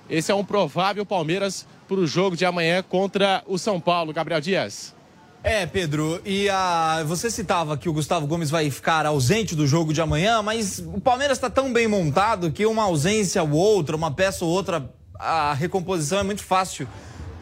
Esse 0.09 0.31
é 0.31 0.35
um 0.35 0.45
provável 0.45 1.05
Palmeiras 1.05 1.67
para 1.89 1.97
o 1.97 2.07
jogo 2.07 2.37
de 2.37 2.45
amanhã 2.45 2.83
contra 2.83 3.43
o 3.47 3.59
São 3.59 3.81
Paulo. 3.81 4.13
Gabriel 4.13 4.41
Dias. 4.41 4.95
É, 5.43 5.67
Pedro, 5.67 6.23
e 6.25 6.49
a, 6.49 7.03
você 7.05 7.29
citava 7.29 7.77
que 7.77 7.89
o 7.89 7.93
Gustavo 7.93 8.29
Gomes 8.29 8.49
vai 8.49 8.71
ficar 8.71 9.05
ausente 9.05 9.57
do 9.57 9.67
jogo 9.67 9.93
de 9.93 10.01
amanhã, 10.01 10.41
mas 10.41 10.79
o 10.79 11.01
Palmeiras 11.01 11.37
está 11.37 11.51
tão 11.51 11.73
bem 11.73 11.89
montado 11.89 12.53
que 12.53 12.65
uma 12.65 12.85
ausência 12.85 13.43
ou 13.43 13.51
outra, 13.51 13.97
uma 13.97 14.13
peça 14.13 14.45
ou 14.45 14.51
outra, 14.53 14.89
a 15.19 15.53
recomposição 15.53 16.21
é 16.21 16.23
muito 16.23 16.45
fácil 16.45 16.87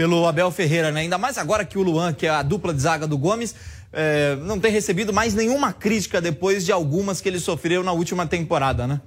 pelo 0.01 0.27
Abel 0.27 0.51
Ferreira, 0.51 0.91
né? 0.91 1.01
Ainda 1.01 1.19
mais 1.19 1.37
agora 1.37 1.63
que 1.63 1.77
o 1.77 1.83
Luan, 1.83 2.15
que 2.15 2.27
é 2.27 2.31
a 2.31 2.43
dupla 2.43 2.73
de 2.73 2.81
zaga 2.81 3.07
do 3.07 3.19
Gomes, 3.19 3.55
é, 3.93 4.35
não 4.37 4.59
tem 4.59 4.73
recebido 4.73 5.13
mais 5.13 5.35
nenhuma 5.35 5.75
crítica 5.75 6.23
depois 6.23 6.65
de 6.65 6.73
algumas 6.73 7.21
que 7.21 7.29
ele 7.29 7.39
sofreu 7.39 7.85
na 7.85 7.93
última 7.93 8.27
temporada, 8.27 8.87
né? 8.87 8.99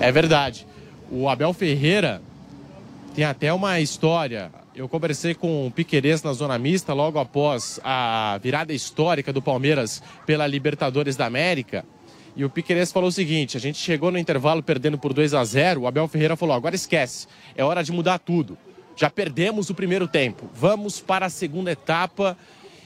É 0.00 0.10
verdade. 0.10 0.66
O 1.12 1.28
Abel 1.28 1.52
Ferreira 1.52 2.20
tem 3.14 3.24
até 3.24 3.52
uma 3.52 3.78
história. 3.78 4.50
Eu 4.74 4.88
conversei 4.88 5.32
com 5.32 5.68
o 5.68 5.70
Piquerez 5.70 6.24
na 6.24 6.32
zona 6.32 6.58
mista 6.58 6.92
logo 6.92 7.20
após 7.20 7.78
a 7.84 8.36
virada 8.42 8.72
histórica 8.72 9.32
do 9.32 9.40
Palmeiras 9.40 10.02
pela 10.26 10.44
Libertadores 10.44 11.14
da 11.14 11.26
América. 11.26 11.84
E 12.34 12.44
o 12.44 12.50
Piquerez 12.50 12.90
falou 12.90 13.08
o 13.08 13.12
seguinte: 13.12 13.56
a 13.56 13.60
gente 13.60 13.78
chegou 13.78 14.10
no 14.10 14.18
intervalo 14.18 14.62
perdendo 14.62 14.98
por 14.98 15.12
2 15.12 15.34
a 15.34 15.44
0 15.44 15.82
O 15.82 15.86
Abel 15.86 16.08
Ferreira 16.08 16.36
falou: 16.36 16.54
agora 16.54 16.74
esquece, 16.74 17.26
é 17.56 17.64
hora 17.64 17.82
de 17.82 17.92
mudar 17.92 18.18
tudo. 18.18 18.56
Já 18.96 19.08
perdemos 19.08 19.70
o 19.70 19.74
primeiro 19.74 20.06
tempo, 20.06 20.48
vamos 20.54 21.00
para 21.00 21.26
a 21.26 21.30
segunda 21.30 21.72
etapa 21.72 22.36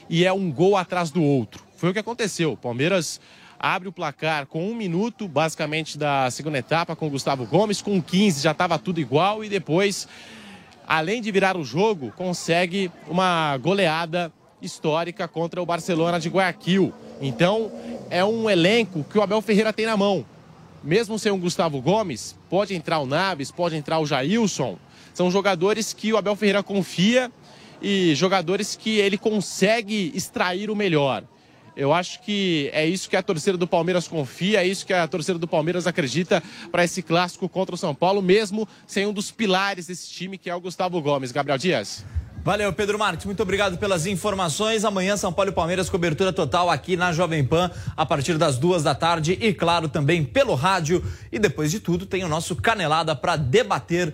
e 0.09 0.25
é 0.25 0.31
um 0.31 0.51
gol 0.51 0.77
atrás 0.77 1.11
do 1.11 1.21
outro. 1.21 1.63
Foi 1.75 1.89
o 1.89 1.93
que 1.93 1.99
aconteceu. 1.99 2.53
O 2.53 2.57
Palmeiras 2.57 3.19
abre 3.59 3.87
o 3.87 3.91
placar 3.91 4.45
com 4.45 4.69
um 4.69 4.75
minuto, 4.75 5.27
basicamente, 5.27 5.97
da 5.97 6.29
segunda 6.31 6.57
etapa, 6.57 6.95
com 6.95 7.07
o 7.07 7.09
Gustavo 7.09 7.45
Gomes. 7.45 7.81
Com 7.81 8.01
15 8.01 8.41
já 8.41 8.51
estava 8.51 8.79
tudo 8.79 8.99
igual 8.99 9.43
e 9.43 9.49
depois, 9.49 10.07
além 10.87 11.21
de 11.21 11.31
virar 11.31 11.57
o 11.57 11.63
jogo, 11.63 12.11
consegue 12.15 12.91
uma 13.07 13.57
goleada 13.57 14.31
histórica 14.61 15.27
contra 15.27 15.61
o 15.61 15.65
Barcelona 15.65 16.19
de 16.19 16.29
Guayaquil. 16.29 16.93
Então, 17.21 17.71
é 18.09 18.23
um 18.23 18.49
elenco 18.49 19.05
que 19.09 19.17
o 19.17 19.21
Abel 19.21 19.41
Ferreira 19.41 19.73
tem 19.73 19.85
na 19.85 19.97
mão. 19.97 20.25
Mesmo 20.83 21.17
sem 21.17 21.31
o 21.31 21.37
Gustavo 21.37 21.81
Gomes, 21.81 22.35
pode 22.49 22.73
entrar 22.75 22.99
o 22.99 23.05
Naves, 23.05 23.51
pode 23.51 23.75
entrar 23.75 23.99
o 23.99 24.05
Jailson. 24.05 24.77
São 25.13 25.31
jogadores 25.31 25.93
que 25.93 26.13
o 26.13 26.17
Abel 26.17 26.35
Ferreira 26.35 26.63
confia 26.63 27.31
e 27.81 28.13
jogadores 28.15 28.75
que 28.75 28.97
ele 28.97 29.17
consegue 29.17 30.11
extrair 30.13 30.69
o 30.69 30.75
melhor. 30.75 31.23
Eu 31.75 31.93
acho 31.93 32.21
que 32.21 32.71
é 32.73 32.85
isso 32.85 33.07
que 33.07 33.15
a 33.15 33.21
torcida 33.21 33.55
do 33.55 33.67
Palmeiras 33.67 34.07
confia, 34.07 34.63
é 34.63 34.67
isso 34.67 34.85
que 34.85 34.93
a 34.93 35.07
torcida 35.07 35.37
do 35.37 35.47
Palmeiras 35.47 35.85
acredita 35.85 36.41
para 36.71 36.83
esse 36.83 37.03
clássico 37.03 37.47
contra 37.47 37.75
o 37.75 37.77
São 37.77 37.93
Paulo, 37.93 38.19
mesmo 38.19 38.67
sem 38.87 39.05
um 39.05 39.13
dos 39.13 39.29
pilares 39.29 39.85
desse 39.85 40.09
time, 40.09 40.39
que 40.39 40.49
é 40.49 40.55
o 40.55 40.59
Gustavo 40.59 40.99
Gomes. 40.99 41.31
Gabriel 41.31 41.57
Dias. 41.57 42.03
Valeu, 42.43 42.71
Pedro 42.71 42.97
Marques. 42.97 43.25
Muito 43.25 43.43
obrigado 43.43 43.77
pelas 43.77 44.05
informações. 44.05 44.85
Amanhã, 44.85 45.17
São 45.17 45.33
Paulo 45.33 45.51
e 45.51 45.53
Palmeiras, 45.53 45.89
cobertura 45.89 46.31
total 46.31 46.69
aqui 46.69 46.95
na 46.95 47.11
Jovem 47.11 47.43
Pan, 47.43 47.69
a 47.95 48.05
partir 48.05 48.37
das 48.37 48.57
duas 48.57 48.83
da 48.83 48.95
tarde 48.95 49.37
e, 49.41 49.53
claro, 49.53 49.89
também 49.89 50.23
pelo 50.23 50.55
rádio. 50.55 51.03
E 51.29 51.39
depois 51.39 51.71
de 51.71 51.79
tudo, 51.79 52.05
tem 52.05 52.23
o 52.23 52.29
nosso 52.29 52.55
Canelada 52.55 53.13
para 53.15 53.35
debater 53.35 54.13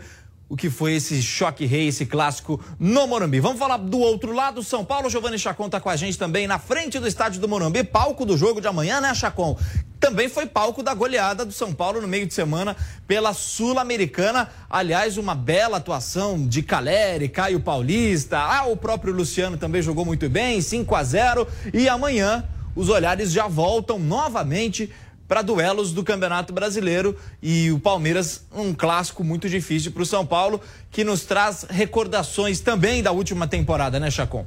o 0.49 0.55
que 0.55 0.69
foi 0.69 0.93
esse 0.93 1.21
choque 1.21 1.65
rei, 1.65 1.87
esse 1.87 2.05
clássico 2.05 2.59
no 2.79 3.07
Morumbi. 3.07 3.39
Vamos 3.39 3.57
falar 3.57 3.77
do 3.77 3.99
outro 3.99 4.33
lado, 4.33 4.61
São 4.61 4.85
Paulo. 4.85 5.09
Giovanni 5.09 5.39
Chacon 5.39 5.65
está 5.65 5.79
com 5.79 5.89
a 5.89 5.95
gente 5.95 6.17
também 6.17 6.45
na 6.45 6.59
frente 6.59 6.99
do 6.99 7.07
estádio 7.07 7.41
do 7.41 7.47
Morumbi, 7.47 7.83
palco 7.83 8.25
do 8.25 8.37
jogo 8.37 8.61
de 8.61 8.67
amanhã, 8.67 9.01
né, 9.01 9.13
Chacon? 9.15 9.57
Também 9.99 10.27
foi 10.27 10.45
palco 10.45 10.83
da 10.83 10.93
goleada 10.93 11.45
do 11.45 11.53
São 11.53 11.73
Paulo 11.73 12.01
no 12.01 12.07
meio 12.07 12.27
de 12.27 12.33
semana 12.33 12.75
pela 13.07 13.33
Sul-Americana. 13.33 14.49
Aliás, 14.69 15.17
uma 15.17 15.33
bela 15.33 15.77
atuação 15.77 16.45
de 16.45 16.61
Caleri, 16.61 17.29
Caio 17.29 17.59
Paulista. 17.59 18.37
Ah, 18.37 18.65
o 18.65 18.75
próprio 18.75 19.13
Luciano 19.13 19.57
também 19.57 19.81
jogou 19.81 20.05
muito 20.05 20.29
bem, 20.29 20.61
5 20.61 20.93
a 20.93 21.03
0 21.03 21.47
E 21.73 21.87
amanhã 21.87 22.43
os 22.75 22.89
olhares 22.89 23.31
já 23.31 23.47
voltam 23.47 23.99
novamente 23.99 24.91
para 25.27 25.41
duelos 25.41 25.91
do 25.91 26.03
Campeonato 26.03 26.53
Brasileiro 26.53 27.17
e 27.41 27.71
o 27.71 27.79
Palmeiras 27.79 28.45
um 28.53 28.73
clássico 28.73 29.23
muito 29.23 29.49
difícil 29.49 29.91
para 29.91 30.03
o 30.03 30.05
São 30.05 30.25
Paulo 30.25 30.59
que 30.91 31.03
nos 31.03 31.23
traz 31.23 31.65
recordações 31.69 32.59
também 32.59 33.01
da 33.01 33.11
última 33.11 33.47
temporada, 33.47 33.99
né, 33.99 34.11
Chacon? 34.11 34.45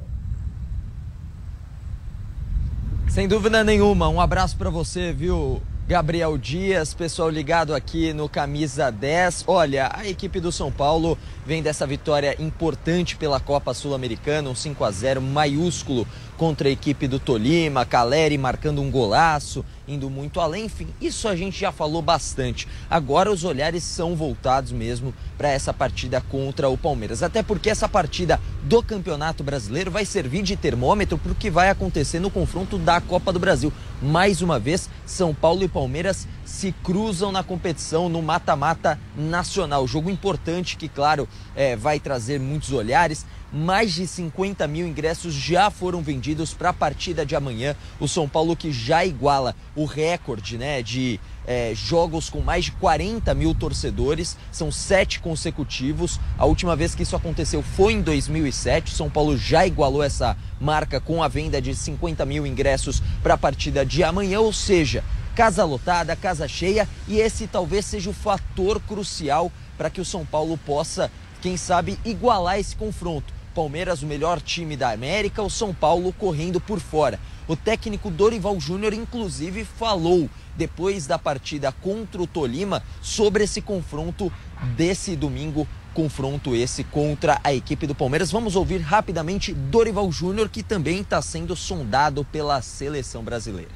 Sem 3.09 3.27
dúvida 3.27 3.63
nenhuma, 3.63 4.07
um 4.09 4.21
abraço 4.21 4.55
para 4.57 4.69
você, 4.69 5.11
viu, 5.11 5.61
Gabriel 5.87 6.37
Dias, 6.37 6.93
pessoal 6.93 7.29
ligado 7.29 7.73
aqui 7.73 8.11
no 8.11 8.27
Camisa 8.27 8.91
10. 8.91 9.45
Olha, 9.47 9.89
a 9.93 10.05
equipe 10.05 10.37
do 10.41 10.51
São 10.51 10.69
Paulo 10.69 11.17
vem 11.45 11.63
dessa 11.63 11.87
vitória 11.87 12.35
importante 12.41 13.15
pela 13.15 13.39
Copa 13.39 13.73
Sul-Americana, 13.73 14.49
um 14.49 14.55
5 14.55 14.83
a 14.83 14.91
0 14.91 15.21
maiúsculo 15.21 16.05
contra 16.37 16.69
a 16.69 16.71
equipe 16.71 17.07
do 17.07 17.19
Tolima, 17.19 17.85
Caleri 17.85 18.37
marcando 18.37 18.81
um 18.81 18.91
golaço, 18.91 19.65
indo 19.87 20.09
muito 20.09 20.39
além, 20.39 20.65
enfim, 20.65 20.87
isso 21.01 21.27
a 21.27 21.35
gente 21.35 21.59
já 21.59 21.71
falou 21.71 22.01
bastante. 22.01 22.67
Agora 22.89 23.31
os 23.31 23.43
olhares 23.43 23.83
são 23.83 24.15
voltados 24.15 24.71
mesmo 24.71 25.13
para 25.37 25.49
essa 25.49 25.73
partida 25.73 26.21
contra 26.21 26.69
o 26.69 26.77
Palmeiras, 26.77 27.23
até 27.23 27.41
porque 27.41 27.69
essa 27.69 27.89
partida 27.89 28.39
do 28.63 28.83
Campeonato 28.83 29.43
Brasileiro 29.43 29.89
vai 29.89 30.05
servir 30.05 30.43
de 30.43 30.55
termômetro 30.55 31.17
para 31.17 31.31
o 31.31 31.35
que 31.35 31.49
vai 31.49 31.69
acontecer 31.69 32.19
no 32.19 32.29
confronto 32.29 32.77
da 32.77 33.01
Copa 33.01 33.33
do 33.33 33.39
Brasil. 33.39 33.73
Mais 34.01 34.41
uma 34.41 34.59
vez, 34.59 34.89
São 35.05 35.33
Paulo 35.33 35.63
e 35.63 35.67
Palmeiras 35.67 36.27
se 36.45 36.71
cruzam 36.83 37.31
na 37.31 37.43
competição 37.43 38.07
no 38.09 38.21
mata-mata 38.21 38.99
nacional. 39.15 39.87
Jogo 39.87 40.09
importante 40.09 40.77
que, 40.77 40.87
claro, 40.87 41.27
é, 41.55 41.75
vai 41.75 41.99
trazer 41.99 42.39
muitos 42.39 42.71
olhares 42.71 43.25
mais 43.51 43.93
de 43.93 44.05
50 44.05 44.67
mil 44.67 44.87
ingressos 44.87 45.33
já 45.33 45.69
foram 45.69 46.01
vendidos 46.01 46.53
para 46.53 46.69
a 46.69 46.73
partida 46.73 47.25
de 47.25 47.35
amanhã. 47.35 47.75
O 47.99 48.07
São 48.07 48.27
Paulo 48.27 48.55
que 48.55 48.71
já 48.71 49.05
iguala 49.05 49.55
o 49.75 49.85
recorde 49.85 50.57
né, 50.57 50.81
de 50.81 51.19
é, 51.47 51.73
jogos 51.73 52.29
com 52.29 52.41
mais 52.41 52.65
de 52.65 52.73
40 52.73 53.33
mil 53.33 53.55
torcedores, 53.55 54.37
são 54.51 54.69
sete 54.69 55.21
consecutivos. 55.21 56.19
A 56.37 56.45
última 56.45 56.75
vez 56.75 56.93
que 56.93 57.03
isso 57.03 57.15
aconteceu 57.15 57.63
foi 57.63 57.93
em 57.93 58.01
2007. 58.01 58.93
São 58.93 59.09
Paulo 59.09 59.37
já 59.37 59.65
igualou 59.65 60.03
essa 60.03 60.37
marca 60.59 60.99
com 60.99 61.23
a 61.23 61.27
venda 61.29 61.61
de 61.61 61.73
50 61.73 62.25
mil 62.25 62.45
ingressos 62.45 63.01
para 63.23 63.35
a 63.35 63.37
partida 63.37 63.85
de 63.85 64.03
amanhã, 64.03 64.41
ou 64.41 64.51
seja, 64.51 65.03
casa 65.33 65.63
lotada, 65.63 66.15
casa 66.15 66.47
cheia, 66.47 66.87
e 67.07 67.19
esse 67.19 67.47
talvez 67.47 67.85
seja 67.85 68.09
o 68.09 68.13
fator 68.13 68.81
crucial 68.81 69.51
para 69.77 69.89
que 69.89 70.01
o 70.01 70.05
São 70.05 70.25
Paulo 70.25 70.57
possa, 70.57 71.09
quem 71.41 71.55
sabe, 71.55 71.97
igualar 72.03 72.59
esse 72.59 72.75
confronto. 72.75 73.36
Palmeiras 73.57 74.03
o 74.03 74.05
melhor 74.05 74.39
time 74.39 74.77
da 74.77 74.91
América, 74.91 75.41
o 75.41 75.49
São 75.49 75.73
Paulo 75.73 76.13
correndo 76.13 76.61
por 76.61 76.79
fora. 76.79 77.19
O 77.47 77.55
técnico 77.55 78.11
Dorival 78.11 78.59
Júnior, 78.59 78.93
inclusive, 78.93 79.65
falou 79.65 80.29
depois 80.55 81.07
da 81.07 81.17
partida 81.17 81.71
contra 81.71 82.21
o 82.21 82.27
Tolima 82.27 82.83
sobre 83.01 83.45
esse 83.45 83.59
confronto 83.59 84.31
desse 84.75 85.15
domingo. 85.15 85.67
Confronto 85.91 86.55
esse 86.55 86.83
contra 86.83 87.41
a 87.43 87.51
equipe 87.51 87.87
do 87.87 87.95
Palmeiras. 87.95 88.29
Vamos 88.31 88.55
ouvir 88.55 88.77
rapidamente 88.77 89.55
Dorival 89.55 90.11
Júnior, 90.11 90.49
que 90.49 90.61
também 90.61 90.99
está 90.99 91.19
sendo 91.19 91.55
sondado 91.55 92.23
pela 92.25 92.61
seleção 92.61 93.23
brasileira. 93.23 93.71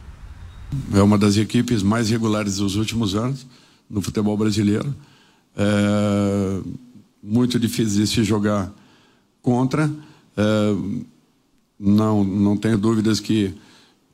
É 0.93 1.01
uma 1.01 1.17
das 1.17 1.37
equipes 1.37 1.81
mais 1.81 2.07
regulares 2.07 2.57
dos 2.57 2.75
últimos 2.75 3.15
anos 3.15 3.47
no 3.89 3.99
futebol 3.99 4.37
brasileiro. 4.37 4.95
É 5.57 6.61
muito 7.23 7.59
difícil 7.59 7.99
de 7.99 8.05
se 8.05 8.23
jogar 8.23 8.71
contra. 9.41 9.91
É, 10.37 10.75
não, 11.79 12.23
não 12.23 12.55
tenho 12.55 12.77
dúvidas 12.77 13.19
que, 13.19 13.53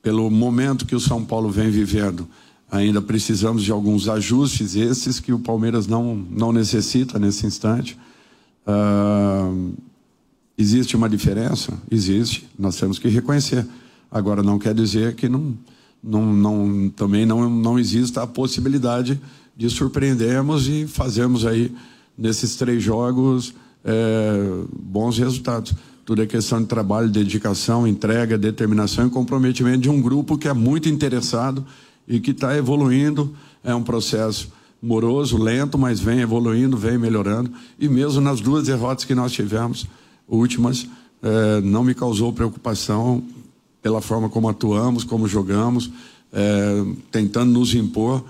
pelo 0.02 0.30
momento 0.32 0.86
que 0.86 0.96
o 0.96 1.00
São 1.00 1.24
Paulo 1.26 1.50
vem 1.50 1.70
vivendo, 1.70 2.28
ainda 2.72 3.02
precisamos 3.02 3.64
de 3.64 3.72
alguns 3.72 4.08
ajustes, 4.08 4.76
esses 4.76 5.20
que 5.20 5.34
o 5.34 5.40
Palmeiras 5.40 5.88
não, 5.88 6.16
não 6.16 6.52
necessita 6.52 7.20
nesse 7.20 7.46
instante. 7.46 7.98
É, 8.66 8.74
existe 10.58 10.96
uma 10.96 11.10
diferença? 11.10 11.74
Existe, 11.92 12.48
nós 12.58 12.78
temos 12.78 13.00
que 13.00 13.08
reconhecer. 13.08 13.68
Agora, 14.10 14.42
não 14.42 14.58
quer 14.58 14.74
dizer 14.74 15.16
que 15.16 15.28
não, 15.28 15.54
não, 16.02 16.34
não, 16.34 16.90
também 16.90 17.26
não, 17.26 17.50
não 17.50 17.78
exista 17.78 18.24
a 18.24 18.28
possibilidade 18.28 19.20
de 19.56 19.70
surpreendermos 19.70 20.68
e 20.68 20.88
fazermos 20.88 21.46
aí 21.46 21.74
nesses 22.18 22.56
três 22.56 22.82
jogos, 22.82 23.54
é, 23.88 24.66
bons 24.78 25.18
resultados. 25.18 25.74
Tudo 26.06 26.22
é 26.22 26.26
questão 26.26 26.62
de 26.62 26.68
trabalho, 26.68 27.10
dedicação, 27.10 27.88
entrega, 27.88 28.38
determinação 28.38 29.08
e 29.08 29.10
comprometimento 29.10 29.80
de 29.80 29.90
um 29.90 30.02
grupo 30.02 30.38
que 30.38 30.48
é 30.48 30.54
muito 30.54 30.90
interessado 30.90 31.66
e 32.08 32.20
que 32.20 32.32
está 32.32 32.56
evoluindo. 32.56 33.34
É 33.64 33.74
um 33.74 33.84
processo 33.84 34.52
moroso, 34.82 35.38
lento, 35.38 35.78
mas 35.78 36.00
vem 36.00 36.20
evoluindo, 36.20 36.78
vem 36.78 36.98
melhorando. 36.98 37.52
E 37.80 37.90
mesmo 37.90 38.22
nas 38.22 38.42
duas 38.42 38.68
derrotas 38.68 39.06
que 39.06 39.16
nós 39.16 39.32
tivemos, 39.32 39.86
últimas, 40.28 40.88
é, 41.22 41.62
não 41.62 41.84
me 41.84 41.94
causou 41.94 42.32
preocupação 42.32 43.24
pela 43.82 44.02
forma 44.02 44.30
como 44.30 44.50
atuamos, 44.50 45.04
como 45.04 45.28
jogamos, 45.28 45.90
é, 46.32 46.86
tentando 47.10 47.52
nos 47.52 47.74
impor. 47.74 48.24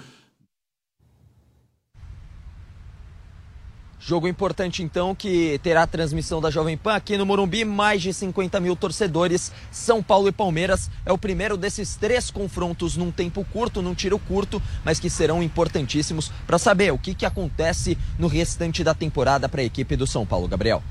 Jogo 3.99 4.27
importante 4.27 4.83
então 4.83 5.15
que 5.15 5.59
terá 5.63 5.87
transmissão 5.87 6.39
da 6.39 6.51
Jovem 6.51 6.77
Pan 6.77 6.93
aqui 6.93 7.17
no 7.17 7.25
Morumbi, 7.25 7.65
mais 7.65 8.01
de 8.01 8.13
50 8.13 8.59
mil 8.59 8.75
torcedores. 8.75 9.51
São 9.71 10.03
Paulo 10.03 10.27
e 10.27 10.31
Palmeiras 10.31 10.89
é 11.05 11.11
o 11.11 11.17
primeiro 11.17 11.57
desses 11.57 11.95
três 11.95 12.29
confrontos 12.29 12.95
num 12.95 13.11
tempo 13.11 13.43
curto, 13.51 13.81
num 13.81 13.95
tiro 13.95 14.19
curto, 14.19 14.61
mas 14.85 14.99
que 14.99 15.09
serão 15.09 15.41
importantíssimos 15.41 16.31
para 16.45 16.59
saber 16.59 16.93
o 16.93 16.97
que, 16.97 17.15
que 17.15 17.25
acontece 17.25 17.97
no 18.19 18.27
restante 18.27 18.83
da 18.83 18.93
temporada 18.93 19.49
para 19.49 19.61
a 19.61 19.65
equipe 19.65 19.95
do 19.95 20.05
São 20.05 20.25
Paulo. 20.25 20.47
Gabriel. 20.47 20.83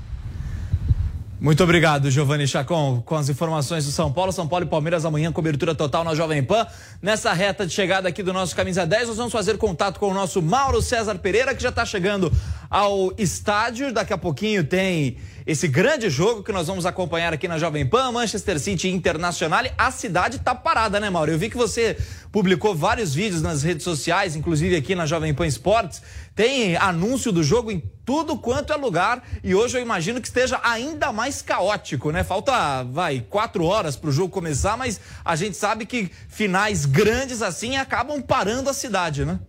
Muito 1.39 1.63
obrigado, 1.63 2.09
Giovanni 2.09 2.47
Chacon, 2.47 2.99
com 3.05 3.15
as 3.15 3.29
informações 3.29 3.85
do 3.85 3.91
São 3.91 4.11
Paulo. 4.11 4.31
São 4.31 4.47
Paulo 4.47 4.65
e 4.65 4.67
Palmeiras 4.67 5.05
amanhã, 5.05 5.31
cobertura 5.31 5.75
total 5.75 6.03
na 6.03 6.15
Jovem 6.15 6.41
Pan. 6.41 6.65
Nessa 6.99 7.31
reta 7.31 7.63
de 7.63 7.71
chegada 7.71 8.09
aqui 8.09 8.23
do 8.23 8.33
nosso 8.33 8.55
Camisa 8.55 8.87
10, 8.87 9.09
nós 9.09 9.17
vamos 9.17 9.31
fazer 9.31 9.55
contato 9.55 9.99
com 9.99 10.09
o 10.09 10.13
nosso 10.15 10.41
Mauro 10.41 10.81
César 10.81 11.19
Pereira, 11.19 11.53
que 11.53 11.61
já 11.61 11.69
está 11.69 11.85
chegando 11.85 12.31
ao 12.71 13.13
estádio. 13.19 13.93
Daqui 13.93 14.13
a 14.13 14.17
pouquinho 14.17 14.63
tem 14.63 15.17
esse 15.47 15.65
grande 15.65 16.09
jogo 16.09 16.43
que 16.43 16.51
nós 16.51 16.67
vamos 16.67 16.85
acompanhar 16.85 17.33
aqui 17.33 17.47
na 17.47 17.57
Jovem 17.57 17.85
Pan, 17.85 18.11
Manchester 18.11 18.59
City 18.59 18.89
Internacional. 18.89 19.63
A 19.77 19.89
cidade 19.91 20.35
está 20.35 20.53
parada, 20.53 20.99
né, 20.99 21.09
Mauro? 21.09 21.31
Eu 21.31 21.39
vi 21.39 21.49
que 21.49 21.55
você 21.55 21.97
publicou 22.33 22.75
vários 22.75 23.13
vídeos 23.13 23.41
nas 23.41 23.63
redes 23.63 23.85
sociais, 23.85 24.35
inclusive 24.35 24.75
aqui 24.75 24.93
na 24.93 25.05
Jovem 25.05 25.33
Pan 25.33 25.47
Esportes. 25.47 26.01
Tem 26.35 26.75
anúncio 26.75 27.31
do 27.31 27.41
jogo 27.41 27.71
em 27.71 27.81
tudo 28.03 28.37
quanto 28.37 28.73
é 28.73 28.75
lugar 28.75 29.25
e 29.41 29.55
hoje 29.55 29.77
eu 29.77 29.81
imagino 29.81 30.19
que 30.19 30.27
esteja 30.27 30.59
ainda 30.61 31.13
mais 31.13 31.41
caótico, 31.41 32.11
né? 32.11 32.25
Falta, 32.25 32.83
vai, 32.83 33.25
quatro 33.29 33.63
horas 33.63 33.95
para 33.95 34.09
o 34.09 34.13
jogo 34.13 34.29
começar, 34.29 34.75
mas 34.75 34.99
a 35.23 35.37
gente 35.37 35.55
sabe 35.55 35.85
que 35.85 36.11
finais 36.27 36.85
grandes 36.85 37.41
assim 37.41 37.77
acabam 37.77 38.21
parando 38.21 38.69
a 38.69 38.73
cidade, 38.73 39.23
né? 39.23 39.39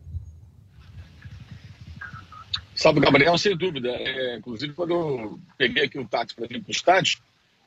Salve, 2.79 3.01
Gabriel, 3.01 3.37
sem 3.37 3.57
dúvida. 3.57 3.91
É, 3.91 4.37
inclusive, 4.37 4.73
quando 4.73 4.93
eu 4.93 5.41
peguei 5.57 5.87
aqui 5.87 5.99
o 5.99 6.07
táxi 6.07 6.33
para 6.33 6.47
vir 6.47 6.63
para 6.63 6.69
o 6.69 6.73
estádio, 6.73 7.19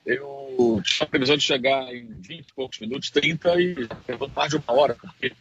eu 0.06 0.82
tinha 0.86 1.06
a 1.06 1.10
previsão 1.10 1.36
de 1.36 1.44
chegar 1.44 1.94
em 1.94 2.08
20 2.08 2.40
e 2.48 2.54
poucos 2.54 2.80
minutos, 2.80 3.10
30, 3.10 3.62
e 3.62 3.90
levou 4.08 4.32
mais 4.34 4.52
de 4.52 4.56
uma 4.56 4.72
hora, 4.72 4.96
porque 4.96 5.34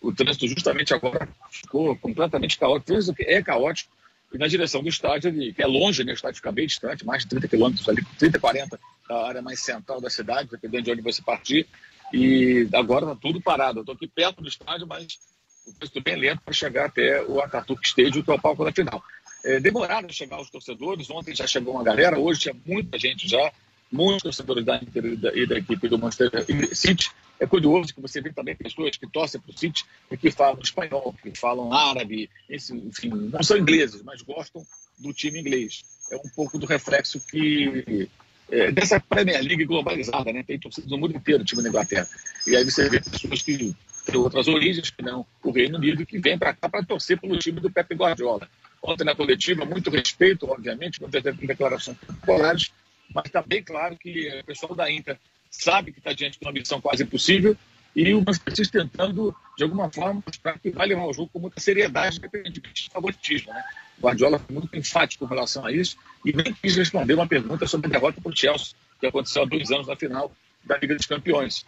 o 0.00 0.12
trânsito 0.12 0.48
justamente 0.48 0.92
agora 0.92 1.28
ficou 1.48 1.94
completamente 1.96 2.58
caótico. 2.58 2.90
O 2.90 2.94
trânsito 2.94 3.14
é 3.20 3.40
caótico 3.40 3.88
e 4.32 4.36
na 4.36 4.48
direção 4.48 4.82
do 4.82 4.88
estádio, 4.88 5.32
que 5.54 5.62
é 5.62 5.66
longe, 5.66 6.02
né? 6.02 6.10
o 6.10 6.16
estádio 6.16 6.38
fica 6.38 6.50
bem 6.50 6.66
distante, 6.66 7.06
mais 7.06 7.22
de 7.22 7.28
30 7.28 7.46
quilômetros 7.46 7.88
ali, 7.88 8.04
30, 8.18 8.40
40 8.40 8.80
da 9.08 9.28
área 9.28 9.40
mais 9.40 9.60
central 9.60 10.00
da 10.00 10.10
cidade, 10.10 10.48
dependendo 10.50 10.82
de 10.82 10.90
onde 10.90 11.02
você 11.02 11.22
partir. 11.22 11.68
E 12.12 12.68
agora 12.74 13.04
está 13.06 13.14
tudo 13.14 13.40
parado. 13.40 13.78
Eu 13.78 13.82
estou 13.82 13.94
aqui 13.94 14.08
perto 14.08 14.42
do 14.42 14.48
estádio, 14.48 14.88
mas 14.88 15.20
o 15.66 15.72
trânsito 15.72 16.00
bem 16.02 16.16
lento 16.16 16.42
para 16.42 16.54
chegar 16.54 16.86
até 16.86 17.22
o 17.22 17.40
Ataturk 17.40 17.86
Stadium, 17.86 18.22
que 18.22 18.30
é 18.30 18.34
o 18.34 18.40
palco 18.40 18.64
da 18.64 18.72
final. 18.72 19.02
É, 19.44 19.60
demoraram 19.60 20.08
a 20.08 20.12
chegar 20.12 20.40
os 20.40 20.50
torcedores, 20.50 21.10
ontem 21.10 21.34
já 21.34 21.46
chegou 21.46 21.74
uma 21.74 21.84
galera, 21.84 22.18
hoje 22.18 22.40
tinha 22.40 22.56
muita 22.64 22.98
gente 22.98 23.28
já, 23.28 23.52
muitos 23.92 24.22
torcedores 24.22 24.64
da 24.64 24.76
Inter 24.76 25.04
e 25.04 25.16
da, 25.16 25.34
e 25.34 25.46
da 25.46 25.58
equipe 25.58 25.88
do 25.88 25.98
Manchester 25.98 26.30
City. 26.74 27.10
É 27.38 27.46
curioso 27.46 27.92
que 27.92 28.00
você 28.00 28.20
vê 28.20 28.32
também 28.32 28.54
pessoas 28.56 28.96
que 28.96 29.06
torcem 29.06 29.40
para 29.40 29.50
o 29.50 29.58
City 29.58 29.84
e 30.10 30.16
que 30.16 30.30
falam 30.30 30.60
espanhol, 30.62 31.14
que 31.22 31.36
falam 31.36 31.72
árabe, 31.72 32.30
enfim, 32.48 33.08
não 33.08 33.42
são 33.42 33.58
ingleses, 33.58 34.02
mas 34.02 34.22
gostam 34.22 34.64
do 34.98 35.12
time 35.12 35.40
inglês. 35.40 35.82
É 36.10 36.16
um 36.16 36.28
pouco 36.34 36.58
do 36.58 36.66
reflexo 36.66 37.20
que 37.26 38.08
é, 38.50 38.70
dessa 38.70 39.00
Premier 39.00 39.42
League 39.42 39.64
globalizada, 39.64 40.32
né? 40.32 40.42
Tem 40.42 40.58
torcidas 40.58 40.90
no 40.90 40.98
mundo 40.98 41.16
inteiro 41.16 41.44
time 41.44 41.62
da 41.62 41.68
Inglaterra. 41.68 42.08
E 42.46 42.56
aí 42.56 42.64
você 42.64 42.88
vê 42.88 43.00
pessoas 43.00 43.42
que 43.42 43.74
têm 44.04 44.16
outras 44.16 44.48
origens, 44.48 44.90
que 44.90 45.02
não 45.02 45.26
o 45.42 45.50
Reino 45.50 45.78
Unido, 45.78 46.04
que 46.04 46.18
vêm 46.18 46.38
para 46.38 46.54
cá 46.54 46.68
para 46.68 46.84
torcer 46.84 47.18
pelo 47.18 47.38
time 47.38 47.60
do 47.60 47.70
Pepe 47.70 47.94
Guardiola. 47.94 48.48
Ontem 48.82 49.04
na 49.04 49.14
coletiva, 49.14 49.64
muito 49.64 49.90
respeito, 49.90 50.50
obviamente, 50.50 51.00
com 51.00 51.08
declarações 51.08 51.96
populares, 51.98 52.70
mas 53.14 53.24
está 53.26 53.42
bem 53.42 53.62
claro 53.62 53.96
que 53.96 54.40
o 54.40 54.44
pessoal 54.44 54.74
da 54.74 54.90
Inter 54.90 55.18
sabe 55.50 55.92
que 55.92 55.98
está 55.98 56.12
diante 56.12 56.38
de 56.38 56.44
uma 56.44 56.52
missão 56.52 56.80
quase 56.80 57.02
impossível 57.02 57.56
e 57.94 58.12
o 58.12 58.24
Manchester 58.26 58.68
tentando, 58.68 59.34
de 59.56 59.62
alguma 59.62 59.88
forma, 59.90 60.22
mostrar 60.26 60.58
que 60.58 60.70
vai 60.70 60.86
levar 60.86 61.06
o 61.06 61.12
jogo 61.12 61.30
com 61.32 61.38
muita 61.38 61.60
seriedade, 61.60 62.18
independente 62.18 62.60
de 62.60 62.90
favoritismo. 62.90 63.52
Né? 63.52 63.62
O 63.98 64.02
Guardiola 64.02 64.38
foi 64.38 64.54
muito 64.54 64.76
enfático 64.76 65.24
com 65.24 65.32
relação 65.32 65.64
a 65.64 65.72
isso 65.72 65.96
e 66.24 66.32
nem 66.32 66.52
quis 66.52 66.76
responder 66.76 67.14
uma 67.14 67.26
pergunta 67.26 67.66
sobre 67.66 67.86
a 67.86 67.90
derrota 67.90 68.20
para 68.20 68.32
o 68.32 68.36
Chelsea, 68.36 68.74
que 68.98 69.06
aconteceu 69.06 69.42
há 69.42 69.46
dois 69.46 69.70
anos 69.70 69.86
na 69.86 69.94
final 69.94 70.32
da 70.64 70.76
Liga 70.78 70.94
dos 70.94 71.06
Campeões. 71.06 71.64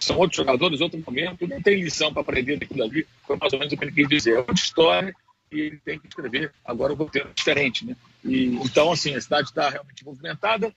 São 0.00 0.18
outros 0.18 0.36
jogadores, 0.36 0.80
outro 0.80 1.02
momento, 1.04 1.46
não 1.46 1.60
tem 1.60 1.82
lição 1.82 2.12
para 2.12 2.22
aprender 2.22 2.58
daquilo 2.58 2.84
ali, 2.84 3.06
foi 3.26 3.36
mais 3.36 3.52
ou 3.52 3.58
menos 3.58 3.72
o 3.72 3.76
que 3.76 3.84
ele 3.84 3.92
quis 3.92 4.08
dizer. 4.08 4.34
É 4.34 4.38
outra 4.38 4.54
história 4.54 5.14
e 5.52 5.60
ele 5.60 5.78
tem 5.78 5.98
que 5.98 6.08
escrever 6.08 6.52
agora 6.64 6.92
o 6.92 6.96
roteiro 6.96 7.30
diferente. 7.34 7.84
Né? 7.84 7.96
E, 8.24 8.56
então, 8.56 8.90
assim, 8.90 9.14
a 9.14 9.20
cidade 9.20 9.48
está 9.48 9.68
realmente 9.68 10.04
movimentada, 10.04 10.72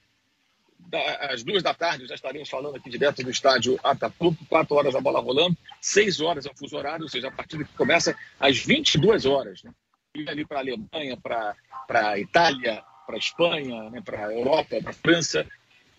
às 1.21 1.43
duas 1.43 1.61
da 1.61 1.73
tarde 1.73 2.07
já 2.07 2.15
estaremos 2.15 2.49
falando 2.49 2.75
aqui 2.75 2.89
direto 2.89 3.23
do 3.23 3.29
estádio 3.29 3.79
Ataturk, 3.83 4.43
quatro 4.45 4.75
horas 4.75 4.95
a 4.95 5.01
bola 5.01 5.19
rolando, 5.19 5.55
seis 5.79 6.19
horas 6.19 6.45
é 6.45 6.51
o 6.51 6.55
fuso 6.55 6.75
horário, 6.75 7.03
ou 7.03 7.09
seja, 7.09 7.27
a 7.27 7.31
partida 7.31 7.63
que 7.63 7.73
começa 7.73 8.15
às 8.39 8.57
22 8.57 9.25
horas. 9.25 9.63
Né? 9.63 9.71
E 10.15 10.27
ali 10.27 10.45
para 10.45 10.57
a 10.57 10.61
Alemanha, 10.61 11.17
para 11.17 11.55
a 11.89 12.19
Itália, 12.19 12.83
para 13.05 13.15
a 13.15 13.19
Espanha, 13.19 13.89
né? 13.89 14.01
para 14.01 14.27
a 14.27 14.33
Europa, 14.33 14.77
para 14.81 14.91
a 14.91 14.93
França, 14.93 15.45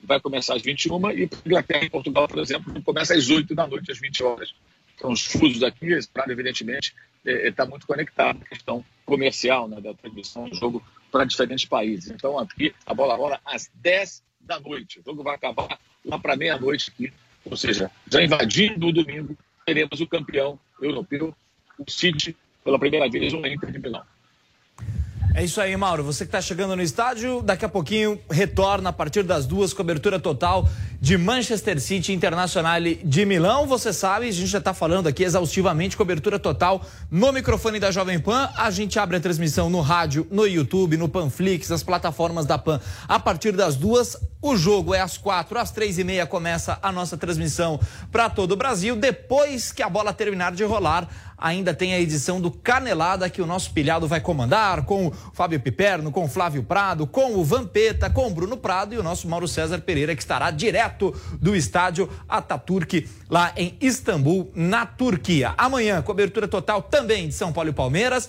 vai 0.02 0.20
começar 0.20 0.54
às 0.54 0.62
21 0.62 1.10
e 1.10 1.26
para 1.26 1.38
Inglaterra 1.44 1.84
e 1.84 1.90
Portugal, 1.90 2.28
por 2.28 2.38
exemplo, 2.38 2.82
começa 2.82 3.14
às 3.14 3.28
8 3.28 3.54
da 3.54 3.66
noite, 3.66 3.90
às 3.90 3.98
20 3.98 4.22
horas. 4.22 4.54
Então, 4.94 5.12
os 5.12 5.24
fusos 5.24 5.62
aqui, 5.62 5.92
esse 5.92 6.08
evidentemente, 6.28 6.94
está 7.24 7.30
é, 7.30 7.48
é 7.48 7.52
tá 7.52 7.66
muito 7.66 7.86
conectado 7.86 8.40
à 8.42 8.44
questão 8.44 8.84
comercial 9.04 9.66
né, 9.66 9.80
da 9.80 9.94
transmissão 9.94 10.48
do 10.48 10.54
jogo 10.54 10.82
para 11.10 11.24
diferentes 11.24 11.64
países. 11.64 12.10
Então, 12.10 12.38
aqui 12.38 12.74
a 12.84 12.94
bola 12.94 13.16
rola 13.16 13.40
às 13.44 13.70
10 13.74 14.22
da 14.40 14.60
noite. 14.60 15.00
O 15.00 15.02
jogo 15.02 15.22
vai 15.22 15.34
acabar 15.34 15.78
lá 16.04 16.18
para 16.18 16.36
meia-noite 16.36 16.90
aqui. 16.90 17.12
Ou 17.44 17.56
seja, 17.56 17.90
já 18.10 18.22
invadindo 18.22 18.88
o 18.88 18.92
domingo, 18.92 19.36
teremos 19.64 20.00
o 20.00 20.06
campeão 20.06 20.58
europeu, 20.80 21.34
o 21.78 21.90
City, 21.90 22.36
pela 22.62 22.78
primeira 22.78 23.08
vez, 23.08 23.32
o 23.32 23.38
Inter 23.46 23.70
de 23.70 23.78
Milão. 23.78 24.04
É 25.34 25.44
isso 25.44 25.60
aí, 25.60 25.76
Mauro. 25.76 26.02
Você 26.02 26.24
que 26.24 26.28
está 26.28 26.40
chegando 26.40 26.74
no 26.74 26.82
estádio, 26.82 27.40
daqui 27.40 27.64
a 27.64 27.68
pouquinho 27.68 28.18
retorna 28.28 28.90
a 28.90 28.92
partir 28.92 29.22
das 29.22 29.46
duas, 29.46 29.72
cobertura 29.72 30.18
total 30.18 30.68
de 31.00 31.16
Manchester 31.16 31.80
City 31.80 32.12
Internacional 32.12 32.78
de 33.02 33.24
Milão. 33.24 33.66
Você 33.66 33.90
sabe, 33.90 34.28
a 34.28 34.32
gente 34.32 34.48
já 34.48 34.58
está 34.58 34.74
falando 34.74 35.06
aqui 35.06 35.24
exaustivamente, 35.24 35.96
cobertura 35.96 36.38
total 36.38 36.84
no 37.10 37.32
microfone 37.32 37.80
da 37.80 37.90
Jovem 37.90 38.20
Pan. 38.20 38.50
A 38.54 38.70
gente 38.70 38.98
abre 38.98 39.16
a 39.16 39.20
transmissão 39.20 39.70
no 39.70 39.80
rádio, 39.80 40.26
no 40.30 40.46
YouTube, 40.46 40.98
no 40.98 41.08
Panflix, 41.08 41.70
nas 41.70 41.82
plataformas 41.82 42.44
da 42.44 42.58
Pan. 42.58 42.78
A 43.08 43.18
partir 43.18 43.52
das 43.52 43.76
duas, 43.76 44.14
o 44.42 44.56
jogo 44.56 44.94
é 44.94 45.00
às 45.00 45.16
quatro, 45.16 45.58
às 45.58 45.70
três 45.70 45.98
e 45.98 46.04
meia 46.04 46.26
começa 46.26 46.78
a 46.82 46.92
nossa 46.92 47.16
transmissão 47.16 47.80
para 48.12 48.28
todo 48.28 48.52
o 48.52 48.56
Brasil. 48.56 48.94
Depois 48.94 49.72
que 49.72 49.82
a 49.82 49.88
bola 49.88 50.12
terminar 50.12 50.52
de 50.52 50.64
rolar, 50.64 51.08
ainda 51.36 51.72
tem 51.72 51.94
a 51.94 52.00
edição 52.00 52.40
do 52.40 52.50
Canelada 52.50 53.30
que 53.30 53.40
o 53.40 53.46
nosso 53.46 53.72
pilhado 53.72 54.06
vai 54.06 54.20
comandar, 54.20 54.84
com 54.84 55.06
o 55.06 55.12
Fábio 55.32 55.60
Piperno, 55.60 56.12
com 56.12 56.24
o 56.24 56.28
Flávio 56.28 56.62
Prado, 56.62 57.06
com 57.06 57.36
o 57.36 57.44
Vampeta, 57.44 58.10
com 58.10 58.26
o 58.26 58.30
Bruno 58.30 58.56
Prado 58.56 58.94
e 58.94 58.98
o 58.98 59.02
nosso 59.02 59.26
Mauro 59.26 59.48
César 59.48 59.80
Pereira, 59.80 60.14
que 60.14 60.22
estará 60.22 60.50
direto 60.50 60.89
direto 60.90 61.14
do 61.40 61.54
estádio 61.54 62.08
Ataturk, 62.28 63.08
lá 63.28 63.52
em 63.56 63.76
Istambul, 63.80 64.50
na 64.54 64.84
Turquia. 64.84 65.54
Amanhã, 65.56 66.02
cobertura 66.02 66.48
total 66.48 66.82
também 66.82 67.28
de 67.28 67.34
São 67.34 67.52
Paulo 67.52 67.70
e 67.70 67.72
Palmeiras. 67.72 68.28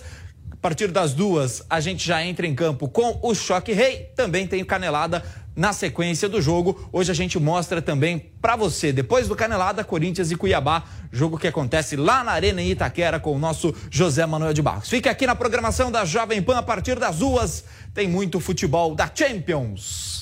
A 0.50 0.56
partir 0.62 0.92
das 0.92 1.12
duas, 1.12 1.64
a 1.68 1.80
gente 1.80 2.06
já 2.06 2.24
entra 2.24 2.46
em 2.46 2.54
campo 2.54 2.88
com 2.88 3.18
o 3.22 3.34
Choque 3.34 3.72
Rei. 3.72 4.10
Também 4.14 4.46
tem 4.46 4.64
Canelada 4.64 5.24
na 5.56 5.72
sequência 5.72 6.28
do 6.28 6.40
jogo. 6.40 6.88
Hoje 6.92 7.10
a 7.10 7.14
gente 7.14 7.38
mostra 7.38 7.82
também 7.82 8.30
para 8.40 8.54
você, 8.54 8.92
depois 8.92 9.26
do 9.26 9.34
Canelada, 9.34 9.82
Corinthians 9.82 10.30
e 10.30 10.36
Cuiabá, 10.36 10.84
jogo 11.10 11.36
que 11.36 11.48
acontece 11.48 11.96
lá 11.96 12.22
na 12.22 12.32
Arena 12.32 12.62
em 12.62 12.70
Itaquera 12.70 13.18
com 13.18 13.34
o 13.34 13.38
nosso 13.38 13.74
José 13.90 14.24
Manuel 14.24 14.54
de 14.54 14.62
Barros. 14.62 14.88
Fique 14.88 15.08
aqui 15.08 15.26
na 15.26 15.34
programação 15.34 15.90
da 15.90 16.04
Jovem 16.04 16.40
Pan 16.40 16.58
a 16.58 16.62
partir 16.62 16.98
das 16.98 17.18
duas. 17.18 17.64
Tem 17.92 18.08
muito 18.08 18.38
futebol 18.38 18.94
da 18.94 19.10
Champions. 19.12 20.21